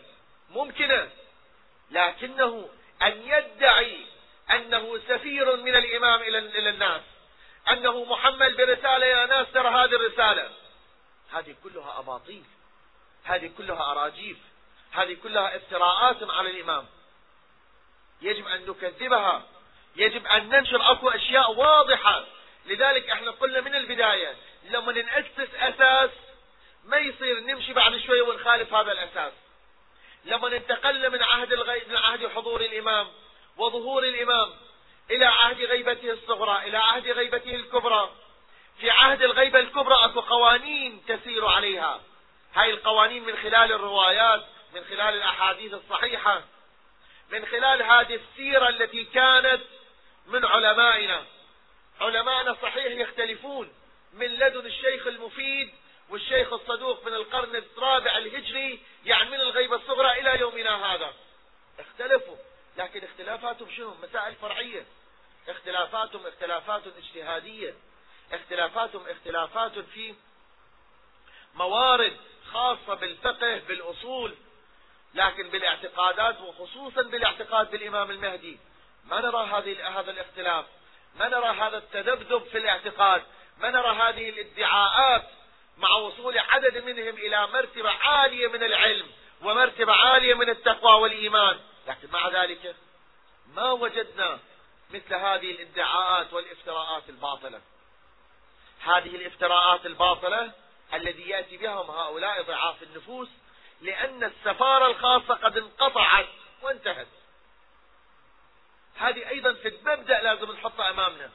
ممكنة. 0.50 1.10
لكنه 1.90 2.68
أن 3.02 3.22
يدعي 3.22 4.06
أنه 4.50 5.00
سفير 5.08 5.56
من 5.56 5.76
الإمام 5.76 6.22
إلى 6.22 6.68
الناس 6.68 7.02
أنه 7.70 8.04
محمل 8.04 8.56
برسالة 8.56 9.06
يا 9.06 9.26
ناس 9.26 9.46
ترى 9.54 9.68
هذه 9.68 9.94
الرسالة. 9.94 10.50
هذه 11.32 11.54
كلها 11.64 11.98
أباطيل 11.98 12.44
هذه 13.24 13.50
كلها 13.58 13.92
أراجيف 13.92 14.36
هذه 14.92 15.16
كلها 15.22 15.56
افتراءات 15.56 16.16
على 16.22 16.50
الإمام. 16.50 16.86
يجب 18.22 18.46
أن 18.46 18.66
نكذبها 18.66 19.42
يجب 19.96 20.26
أن 20.26 20.48
ننشر 20.48 20.92
أكو 20.92 21.08
أشياء 21.08 21.52
واضحة. 21.52 22.24
لذلك 22.66 23.10
إحنا 23.10 23.30
قلنا 23.30 23.60
من 23.60 23.74
البداية 23.74 24.36
لما 24.64 24.92
نأسس 24.92 25.54
أساس 25.54 26.10
ما 26.84 26.96
يصير 26.96 27.40
نمشي 27.40 27.72
بعد 27.72 27.96
شوية 27.96 28.22
ونخالف 28.22 28.74
هذا 28.74 28.92
الأساس. 28.92 29.32
لما 30.24 30.56
انتقلنا 30.56 31.08
من 31.08 31.22
عهد 31.22 31.52
الغيب 31.52 31.88
من 31.88 31.96
عهد 31.96 32.26
حضور 32.26 32.60
الإمام 32.60 33.08
وظهور 33.56 34.02
الإمام 34.02 34.50
إلى 35.10 35.24
عهد 35.24 35.60
غيبته 35.60 36.10
الصغرى 36.10 36.68
إلى 36.68 36.76
عهد 36.76 37.08
غيبته 37.08 37.54
الكبرى. 37.54 38.10
في 38.80 38.90
عهد 38.90 39.22
الغيبة 39.22 39.58
الكبرى 39.58 40.04
أكو 40.04 40.20
قوانين 40.20 41.02
تسير 41.08 41.46
عليها. 41.46 42.00
هاي 42.54 42.70
القوانين 42.70 43.24
من 43.24 43.36
خلال 43.36 43.72
الروايات 43.72 44.44
من 44.74 44.84
خلال 44.84 45.14
الأحاديث 45.14 45.74
الصحيحة 45.74 46.42
من 47.30 47.46
خلال 47.46 47.82
هذه 47.82 48.14
السيرة 48.14 48.68
التي 48.68 49.04
كانت 49.04 49.60
من 50.26 50.44
علمائنا. 50.44 51.24
علمائنا 52.00 52.56
صحيح 52.62 52.86
يختلفون 52.86 53.72
من 54.12 54.26
لدن 54.26 54.66
الشيخ 54.66 55.06
المفيد 55.06 55.74
والشيخ 56.10 56.52
الصدوق 56.52 57.06
من 57.06 57.14
القرن 57.14 57.56
الرابع 57.56 58.18
الهجري 58.18 58.80
يعني 59.08 59.30
من 59.30 59.40
الغيبة 59.40 59.76
الصغرى 59.76 60.20
إلى 60.20 60.40
يومنا 60.40 60.94
هذا. 60.94 61.14
اختلفوا. 61.78 62.36
لكن 62.76 63.04
اختلافاتهم 63.04 63.70
شنو؟ 63.70 63.94
مسائل 64.02 64.34
فرعية. 64.34 64.86
اختلافاتهم 65.48 66.26
اختلافات 66.26 66.82
اجتهادية. 66.86 67.74
اختلافاتهم 68.32 69.08
اختلافات 69.08 69.78
في 69.78 70.14
موارد 71.54 72.16
خاصة 72.52 72.94
بالفقه 72.94 73.58
بالأصول. 73.68 74.34
لكن 75.14 75.48
بالاعتقادات 75.48 76.40
وخصوصا 76.40 77.02
بالاعتقاد 77.02 77.70
بالإمام 77.70 78.10
المهدي. 78.10 78.58
ما 79.04 79.20
نرى 79.20 79.46
هذه 79.46 80.00
هذا 80.00 80.10
الاختلاف. 80.10 80.66
ما 81.18 81.28
نرى 81.28 81.48
هذا 81.48 81.78
التذبذب 81.78 82.44
في 82.44 82.58
الاعتقاد. 82.58 83.22
ما 83.58 83.70
نرى 83.70 83.96
هذه 83.96 84.28
الادعاءات 84.28 85.37
مع 85.78 85.90
وصول 85.90 86.38
عدد 86.38 86.78
منهم 86.78 87.16
إلى 87.16 87.46
مرتبة 87.46 87.90
عالية 87.90 88.48
من 88.48 88.62
العلم 88.62 89.06
ومرتبة 89.42 89.92
عالية 89.92 90.34
من 90.34 90.48
التقوى 90.48 90.92
والإيمان. 90.92 91.60
لكن 91.86 92.10
مع 92.10 92.28
ذلك 92.28 92.76
ما 93.54 93.72
وجدنا 93.72 94.38
مثل 94.90 95.14
هذه 95.14 95.50
الادعاءات 95.50 96.32
والافتراءات 96.32 97.08
الباطلة. 97.08 97.60
هذه 98.80 99.16
الافتراءات 99.16 99.86
الباطلة 99.86 100.52
الذي 100.94 101.28
يأتي 101.28 101.56
بهم 101.56 101.90
هؤلاء 101.90 102.42
ضعاف 102.42 102.82
النفوس 102.82 103.28
لأن 103.80 104.24
السفارة 104.24 104.86
الخاصة 104.86 105.34
قد 105.34 105.56
انقطعت 105.58 106.28
وانتهت. 106.62 107.08
هذه 108.96 109.28
أيضا 109.28 109.52
في 109.52 109.68
المبدأ 109.68 110.20
لازم 110.20 110.52
نحطها 110.52 110.90
أمامنا. 110.90 111.30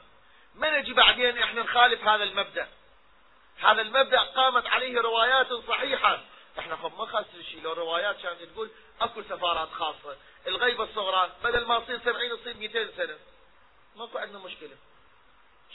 ما 0.54 0.78
نجي 0.78 0.92
بعدين 0.92 1.38
إحنا 1.38 1.62
نخالف 1.62 2.08
هذا 2.08 2.24
المبدأ؟ 2.24 2.68
هذا 3.60 3.82
المبدأ 3.82 4.20
قامت 4.20 4.66
عليه 4.66 5.00
روايات 5.00 5.52
صحيحة. 5.52 6.20
إحنا 6.58 6.76
خب 6.76 6.98
ما 6.98 7.24
شيء 7.50 7.62
لو 7.62 7.72
روايات 7.72 8.20
كانت 8.20 8.42
تقول 8.42 8.70
أكو 9.00 9.22
سفارات 9.22 9.68
خاصة. 9.70 10.16
الغيبة 10.46 10.84
الصغرى 10.84 11.30
بدل 11.44 11.64
ما 11.64 11.78
تصير 11.78 11.98
70 11.98 12.40
تصير 12.40 12.56
200 12.56 12.90
سنة. 12.96 13.18
ماكو 13.96 14.18
عندنا 14.18 14.38
مشكلة. 14.38 14.76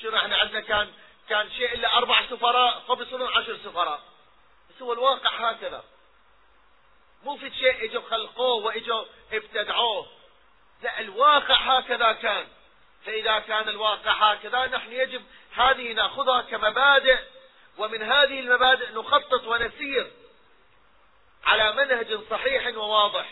شنو 0.01 0.17
إحنا 0.17 0.37
عندنا 0.37 0.59
كان 0.59 0.93
كان 1.29 1.51
شيء 1.51 1.73
إلا 1.73 1.97
أربع 1.97 2.25
سفراء 2.29 2.79
فبيصيرون 2.79 3.37
عشر 3.37 3.57
سفراء. 3.57 4.01
بس 4.69 4.81
هو 4.81 4.93
الواقع 4.93 5.51
هكذا. 5.51 5.83
مو 7.23 7.37
في 7.37 7.51
شيء 7.51 7.85
إجوا 7.85 8.01
خلقوه 8.09 8.65
وإجوا 8.65 9.05
ابتدعوه. 9.31 10.07
لا 10.81 10.99
الواقع 10.99 11.55
هكذا 11.55 12.11
كان. 12.11 12.47
فإذا 13.05 13.39
كان 13.39 13.69
الواقع 13.69 14.11
هكذا 14.11 14.65
نحن 14.65 14.91
يجب 14.91 15.23
هذه 15.55 15.93
نأخذها 15.93 16.41
كمبادئ 16.41 17.19
ومن 17.79 18.03
هذه 18.03 18.39
المبادئ 18.39 18.91
نخطط 18.93 19.43
ونسير 19.47 20.11
على 21.45 21.73
منهج 21.73 22.19
صحيح 22.29 22.77
وواضح 22.77 23.29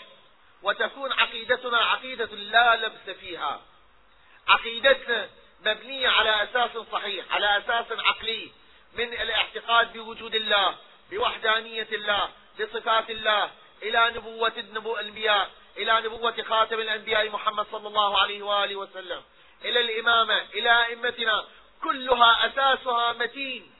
وتكون 0.63 1.11
عقيدتنا 1.11 1.77
عقيدة 1.77 2.25
لا 2.25 2.75
لبس 2.75 3.17
فيها. 3.19 3.61
عقيدتنا 4.47 5.29
مبنية 5.65 6.09
على 6.09 6.43
أساس 6.43 6.71
صحيح 6.91 7.25
على 7.31 7.57
أساس 7.57 7.85
عقلي 7.91 8.51
من 8.93 9.13
الاعتقاد 9.13 9.93
بوجود 9.93 10.35
الله 10.35 10.75
بوحدانية 11.11 11.87
الله 11.91 12.29
بصفات 12.59 13.09
الله 13.09 13.51
إلى 13.83 14.11
نبوة 14.15 14.53
الأنبياء 14.57 15.51
إلى 15.77 16.01
نبوة 16.01 16.43
خاتم 16.43 16.79
الأنبياء 16.79 17.29
محمد 17.29 17.65
صلى 17.71 17.87
الله 17.87 18.21
عليه 18.21 18.43
وآله 18.43 18.75
وسلم 18.75 19.23
إلى 19.65 19.79
الإمامة 19.79 20.41
إلى 20.53 20.85
أئمتنا 20.85 21.45
كلها 21.83 22.47
أساسها 22.47 23.13
متين. 23.13 23.76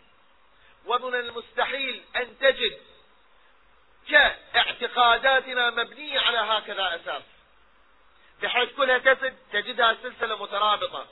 ومن 0.88 1.16
المستحيل 1.16 2.04
أن 2.16 2.40
تجد 2.40 2.80
كاعتقاداتنا 4.54 5.70
مبنية 5.70 6.20
على 6.20 6.38
هكذا 6.38 6.96
أساس. 6.96 7.24
بحيث 8.42 8.70
كلها 8.72 8.98
تجد 8.98 9.38
تجدها 9.54 9.98
سلسلة 10.04 10.44
مترابطة. 10.44 11.08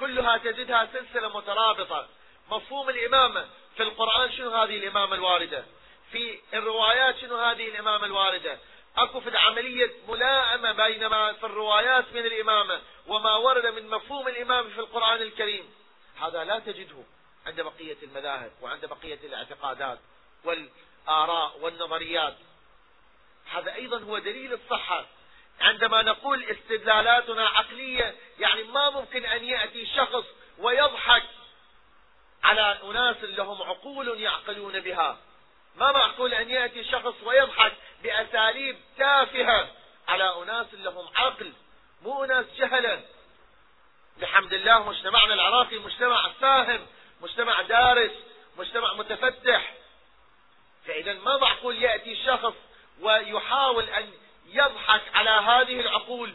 كلها 0.00 0.36
تجدها 0.36 0.88
سلسلة 0.92 1.36
مترابطة. 1.36 2.08
مفهوم 2.50 2.88
الإمامة 2.88 3.46
في 3.76 3.82
القرآن 3.82 4.32
شنو 4.32 4.50
هذه 4.50 4.76
الإمامة 4.78 5.14
الواردة؟ 5.14 5.64
في 6.12 6.40
الروايات 6.54 7.18
شنو 7.18 7.36
هذه 7.36 7.68
الإمامة 7.68 8.06
الواردة؟ 8.06 8.58
أكو 8.96 9.20
في 9.20 9.36
عملية 9.36 9.90
ملائمة 10.08 10.72
بينما 10.72 11.32
في 11.32 11.46
الروايات 11.46 12.04
من 12.12 12.26
الإمامة 12.26 12.80
وما 13.06 13.36
ورد 13.36 13.66
من 13.66 13.90
مفهوم 13.90 14.28
الإمامة 14.28 14.68
في 14.68 14.78
القرآن 14.78 15.22
الكريم. 15.22 15.74
هذا 16.20 16.44
لا 16.44 16.58
تجده. 16.58 17.04
عند 17.46 17.60
بقية 17.60 17.96
المذاهب 18.02 18.52
وعند 18.62 18.86
بقية 18.86 19.18
الاعتقادات 19.24 19.98
والآراء 20.44 21.58
والنظريات. 21.60 22.36
هذا 23.50 23.74
أيضا 23.74 23.98
هو 23.98 24.18
دليل 24.18 24.52
الصحة. 24.52 25.06
عندما 25.60 26.02
نقول 26.02 26.44
استدلالاتنا 26.44 27.48
عقلية 27.48 28.14
يعني 28.38 28.62
ما 28.62 28.90
ممكن 28.90 29.24
أن 29.24 29.44
يأتي 29.44 29.86
شخص 29.86 30.24
ويضحك 30.58 31.22
على 32.44 32.78
أناس 32.82 33.16
لهم 33.22 33.62
عقول 33.62 34.20
يعقلون 34.20 34.80
بها. 34.80 35.18
ما 35.76 35.92
معقول 35.92 36.34
أن 36.34 36.50
يأتي 36.50 36.84
شخص 36.84 37.14
ويضحك 37.22 37.72
بأساليب 38.02 38.78
تافهة 38.98 39.70
على 40.08 40.42
أناس 40.42 40.66
لهم 40.74 41.08
عقل 41.16 41.52
مو 42.02 42.24
أناس 42.24 42.46
جهلة 42.56 43.02
بحمد 44.20 44.52
الله 44.52 44.88
مجتمعنا 44.88 45.34
العراقي 45.34 45.78
مجتمع 45.78 46.32
فاهم 46.40 46.86
مجتمع 47.20 47.62
دارس 47.62 48.10
مجتمع 48.58 48.94
متفتح 48.94 49.74
فإذا 50.86 51.12
ما 51.12 51.36
معقول 51.36 51.82
يأتي 51.82 52.24
شخص 52.24 52.54
ويحاول 53.00 53.88
أن 53.88 54.10
يضحك 54.46 55.02
على 55.14 55.30
هذه 55.30 55.80
العقول 55.80 56.34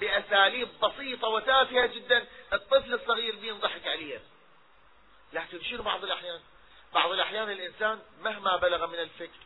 بأساليب 0.00 0.68
بسيطة 0.82 1.28
وتافهة 1.28 1.86
جدا 1.86 2.26
الطفل 2.52 2.94
الصغير 2.94 3.36
بينضحك 3.36 3.86
عليه 3.86 4.20
لكن 5.32 5.62
شنو 5.62 5.82
بعض 5.82 6.04
الأحيان 6.04 6.40
بعض 6.94 7.10
الأحيان 7.10 7.50
الإنسان 7.50 8.02
مهما 8.20 8.56
بلغ 8.56 8.86
من 8.86 8.98
الفكر 8.98 9.40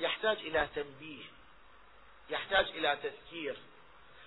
يحتاج 0.00 0.38
إلى 0.38 0.68
تنبيه 0.74 1.24
يحتاج 2.30 2.65
إلى 2.76 2.98
تذكير. 3.02 3.56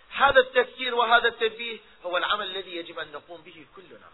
هذا 0.10 0.40
التذكير 0.40 0.96
وهذا 0.96 1.28
التنبيه 1.28 1.80
هو 2.06 2.18
العمل 2.18 2.46
الذي 2.46 2.76
يجب 2.76 3.00
أن 3.00 3.12
نقوم 3.12 3.42
به 3.42 3.66
كلنا. 3.76 4.10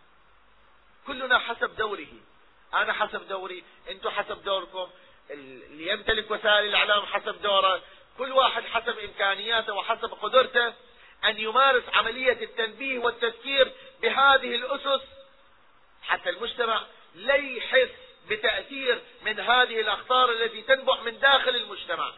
كلنا 1.07 1.39
حسب 1.39 1.75
دوره. 1.75 2.13
أنا 2.73 2.93
حسب 2.93 3.27
دوري 3.27 3.63
أنتم 3.89 4.09
حسب 4.09 4.43
دوركم. 4.43 4.89
اللي 5.29 5.87
يمتلك 5.93 6.31
وسائل 6.31 6.65
الإعلام 6.65 7.05
حسب 7.05 7.41
دوره. 7.41 7.81
كل 8.17 8.31
واحد 8.31 8.63
حسب 8.63 8.99
إمكانياته 8.99 9.73
وحسب 9.73 10.13
قدرته 10.13 10.73
أن 11.25 11.39
يمارس 11.39 11.83
عملية 11.93 12.43
التنبيه 12.43 12.99
والتذكير 12.99 13.71
بهذه 14.01 14.55
الأسس. 14.55 15.01
حتى 16.03 16.29
المجتمع 16.29 16.81
لا 17.15 17.35
يحس 17.35 17.89
بتأثير 18.29 19.01
من 19.21 19.39
هذه 19.39 19.79
الأخطار 19.79 20.31
التي 20.31 20.61
تنبع 20.61 21.01
من 21.01 21.19
داخل 21.19 21.55
المجتمع. 21.55 22.13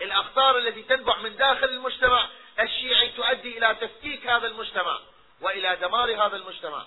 الأخطار 0.00 0.58
التي 0.58 0.82
تنبع 0.82 1.18
من 1.18 1.36
داخل 1.36 1.68
المجتمع 1.68 2.28
الشيعي 2.60 3.08
تؤدي 3.08 3.58
إلى 3.58 3.76
تفكيك 3.80 4.26
هذا 4.26 4.46
المجتمع 4.46 4.98
وإلى 5.40 5.76
دمار 5.76 6.26
هذا 6.26 6.36
المجتمع. 6.36 6.86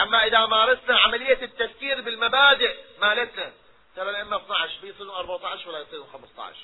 أما 0.00 0.26
إذا 0.26 0.46
مارسنا 0.46 0.98
عملية 0.98 1.42
التفكير 1.42 2.00
بالمبادئ 2.00 2.76
مالتنا 3.00 3.52
ترى 3.96 4.10
الأئمة 4.10 4.36
12 4.36 4.80
بيصيروا 4.82 5.16
14 5.16 5.68
ولا 5.68 5.78
يصيروا 5.78 6.06
15 6.12 6.56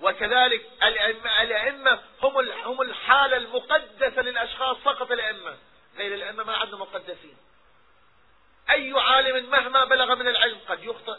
وكذلك 0.00 0.66
الأئمة, 0.82 2.00
هم 2.22 2.50
هم 2.50 2.82
الحالة 2.82 3.36
المقدسة 3.36 4.22
للأشخاص 4.22 4.76
فقط 4.76 5.10
الأئمة. 5.10 5.56
غير 5.96 6.14
الأئمة 6.14 6.44
ما 6.44 6.56
عندهم 6.56 6.80
مقدسين. 6.80 7.36
أي 8.70 8.92
عالم 8.92 9.50
مهما 9.50 9.84
بلغ 9.84 10.14
من 10.14 10.28
العلم 10.28 10.58
قد 10.68 10.84
يخطئ. 10.84 11.16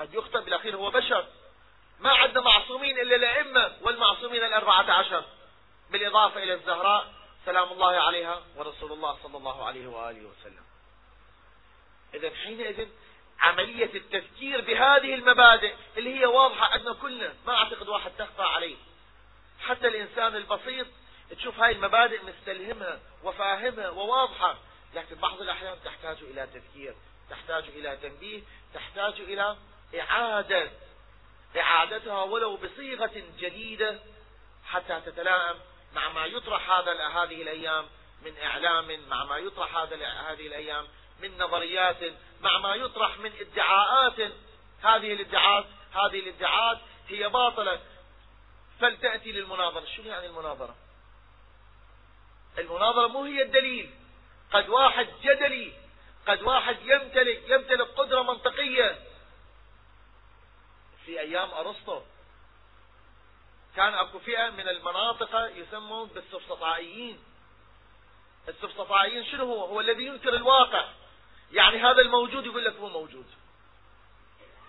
قد 0.00 0.14
يخطئ 0.14 0.40
بالأخير 0.40 0.76
هو 0.76 0.90
بشر. 0.90 1.26
ما 2.00 2.10
عندنا 2.10 2.40
معصومين 2.40 3.00
إلا 3.00 3.16
الأئمة 3.16 3.76
والمعصومين 3.82 4.44
الأربعة 4.44 4.92
عشر. 4.92 5.24
بالإضافة 5.90 6.42
إلى 6.42 6.54
الزهراء 6.54 7.12
سلام 7.46 7.72
الله 7.72 7.96
عليها 7.96 8.42
ورسول 8.56 8.92
الله 8.92 9.18
صلى 9.22 9.36
الله 9.36 9.64
عليه 9.64 9.86
وآله 9.86 10.28
وسلم. 10.28 10.64
إذا 12.14 12.30
حينئذ 12.44 12.88
عملية 13.40 13.94
التفكير 13.94 14.60
بهذه 14.60 15.14
المبادئ 15.14 15.74
اللي 15.96 16.20
هي 16.20 16.26
واضحة 16.26 16.66
عندنا 16.66 16.94
كلنا 16.94 17.34
ما 17.46 17.54
أعتقد 17.54 17.88
واحد 17.88 18.10
تخفى 18.18 18.42
عليه. 18.42 18.76
حتى 19.60 19.88
الإنسان 19.88 20.36
البسيط 20.36 20.86
تشوف 21.30 21.60
هاي 21.60 21.72
المبادئ 21.72 22.20
مستلهمها 22.24 23.00
وفاهمها 23.24 23.90
وواضحة 23.90 24.58
لكن 24.94 25.16
بعض 25.16 25.40
الأحيان 25.40 25.76
تحتاج 25.84 26.16
إلى 26.22 26.46
تفكير 26.46 26.94
تحتاج 27.30 27.64
إلى 27.64 27.96
تنبيه 28.02 28.42
تحتاج 28.74 29.20
إلى 29.20 29.56
إعادة 29.98 30.70
إعادتها 31.56 32.22
ولو 32.22 32.56
بصيغة 32.56 33.22
جديدة 33.38 33.98
حتى 34.64 35.00
تتلائم 35.06 35.56
مع 35.94 36.08
ما 36.08 36.26
يطرح 36.26 36.70
هذا 36.70 37.08
هذه 37.08 37.42
الأيام 37.42 37.86
من 38.24 38.38
إعلام 38.38 39.08
مع 39.08 39.24
ما 39.24 39.38
يطرح 39.38 39.76
هذا 39.76 39.96
هذه 40.06 40.46
الأيام 40.46 40.88
من 41.22 41.38
نظريات 41.38 41.96
مع 42.40 42.58
ما 42.58 42.74
يطرح 42.74 43.18
من 43.18 43.32
ادعاءات. 43.40 44.32
هذه 44.82 45.12
الادعاءات 45.12 45.66
هذه 45.92 46.18
الادعاءات 46.18 46.78
هي 47.08 47.28
باطلة. 47.28 47.80
فلتأتي 48.80 49.32
للمناظرة. 49.32 49.84
شو 49.96 50.02
يعني 50.02 50.26
المناظرة؟ 50.26 50.74
المناظرة 52.58 53.06
مو 53.06 53.24
هي 53.24 53.42
الدليل. 53.42 53.90
قد 54.52 54.68
واحد 54.68 55.08
جدلي 55.22 55.72
قد 56.26 56.42
واحد 56.42 56.76
يمتلك 56.82 57.42
يمتلك 57.48 57.88
قدرة 57.88 58.22
منطقية. 58.22 58.98
في 61.06 61.20
أيام 61.20 61.50
أرسطو. 61.50 62.00
كان 63.76 63.94
أكو 63.94 64.18
فئة 64.18 64.50
من 64.50 64.68
المناطق 64.68 65.50
يسمون 65.56 66.08
بالسفسطائيين 66.08 67.18
السفسطائيين 68.48 69.24
شنو 69.24 69.44
هو؟ 69.44 69.64
هو 69.64 69.80
الذي 69.80 70.06
ينكر 70.06 70.34
الواقع. 70.34 70.88
يعني 71.52 71.78
هذا 71.78 72.00
الموجود 72.00 72.46
يقول 72.46 72.64
لك 72.64 72.76
هو 72.76 72.88
موجود. 72.88 73.26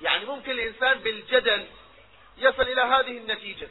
يعني 0.02 0.26
ممكن 0.26 0.52
الإنسان 0.52 1.00
بالجدل 1.00 1.68
يصل 2.38 2.62
إلى 2.62 2.82
هذه 2.82 3.18
النتيجة. 3.18 3.70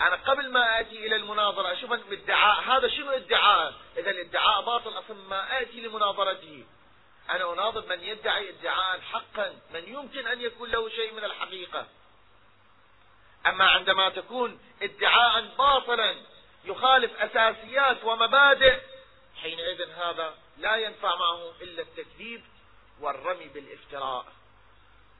أنا 0.00 0.16
قبل 0.16 0.52
ما 0.52 0.80
آتي 0.80 1.06
إلى 1.06 1.16
المناظرة 1.16 1.72
أشوف 1.72 1.92
الادعاء 1.92 2.62
هذا 2.62 2.88
شنو 2.88 3.10
ادعاء 3.10 3.74
إذا 3.96 4.10
الادعاء 4.10 4.62
باطل 4.62 4.98
أصلا 4.98 5.16
ما 5.28 5.62
آتي 5.62 5.80
لمناظرته. 5.80 6.64
أنا 7.30 7.52
أناظر 7.52 7.86
من 7.86 8.00
يدعي 8.00 8.48
ادعاء 8.48 9.00
حقا 9.00 9.60
من 9.74 9.84
يمكن 9.88 10.26
أن 10.26 10.40
يكون 10.40 10.70
له 10.70 10.88
شيء 10.88 11.12
من 11.12 11.24
الحقيقة. 11.24 11.86
أما 13.46 13.64
عندما 13.64 14.08
تكون 14.08 14.60
ادعاء 14.82 15.56
باطلا 15.58 16.16
يخالف 16.64 17.16
أساسيات 17.16 18.04
ومبادئ 18.04 18.80
حينئذ 19.42 19.90
هذا 19.90 20.34
لا 20.58 20.76
ينفع 20.76 21.14
معه 21.14 21.52
إلا 21.60 21.82
التكذيب 21.82 22.44
والرمي 23.00 23.48
بالافتراء. 23.48 24.26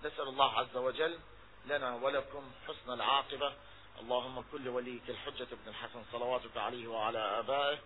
نسأل 0.04 0.28
الله 0.28 0.58
عز 0.58 0.76
وجل 0.76 1.18
لنا 1.66 1.94
ولكم 1.94 2.52
حسن 2.68 2.92
العاقبة. 2.92 3.52
اللهم 4.00 4.44
كل 4.52 4.68
وليك 4.68 5.02
الحجة 5.08 5.46
ابن 5.52 5.68
الحسن 5.68 6.04
صلواتك 6.12 6.56
عليه 6.56 6.86
وعلى 6.86 7.18
آبائه. 7.18 7.78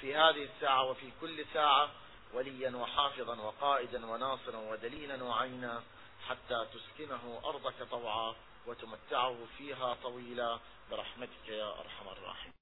في 0.00 0.14
هذه 0.14 0.48
الساعة 0.54 0.84
وفي 0.84 1.10
كل 1.20 1.44
ساعة 1.54 1.90
وليا 2.34 2.76
وحافظا 2.76 3.40
وقائدا 3.40 4.06
وناصرا 4.06 4.56
ودليلا 4.56 5.24
وعينا 5.24 5.82
حتى 6.28 6.66
تسكنه 6.74 7.40
أرضك 7.44 7.82
طوعا 7.90 8.34
وتمتعه 8.66 9.36
فيها 9.58 9.96
طويلا 10.02 10.58
برحمتك 10.90 11.48
يا 11.48 11.68
أرحم 11.80 12.08
الراحمين. 12.08 12.54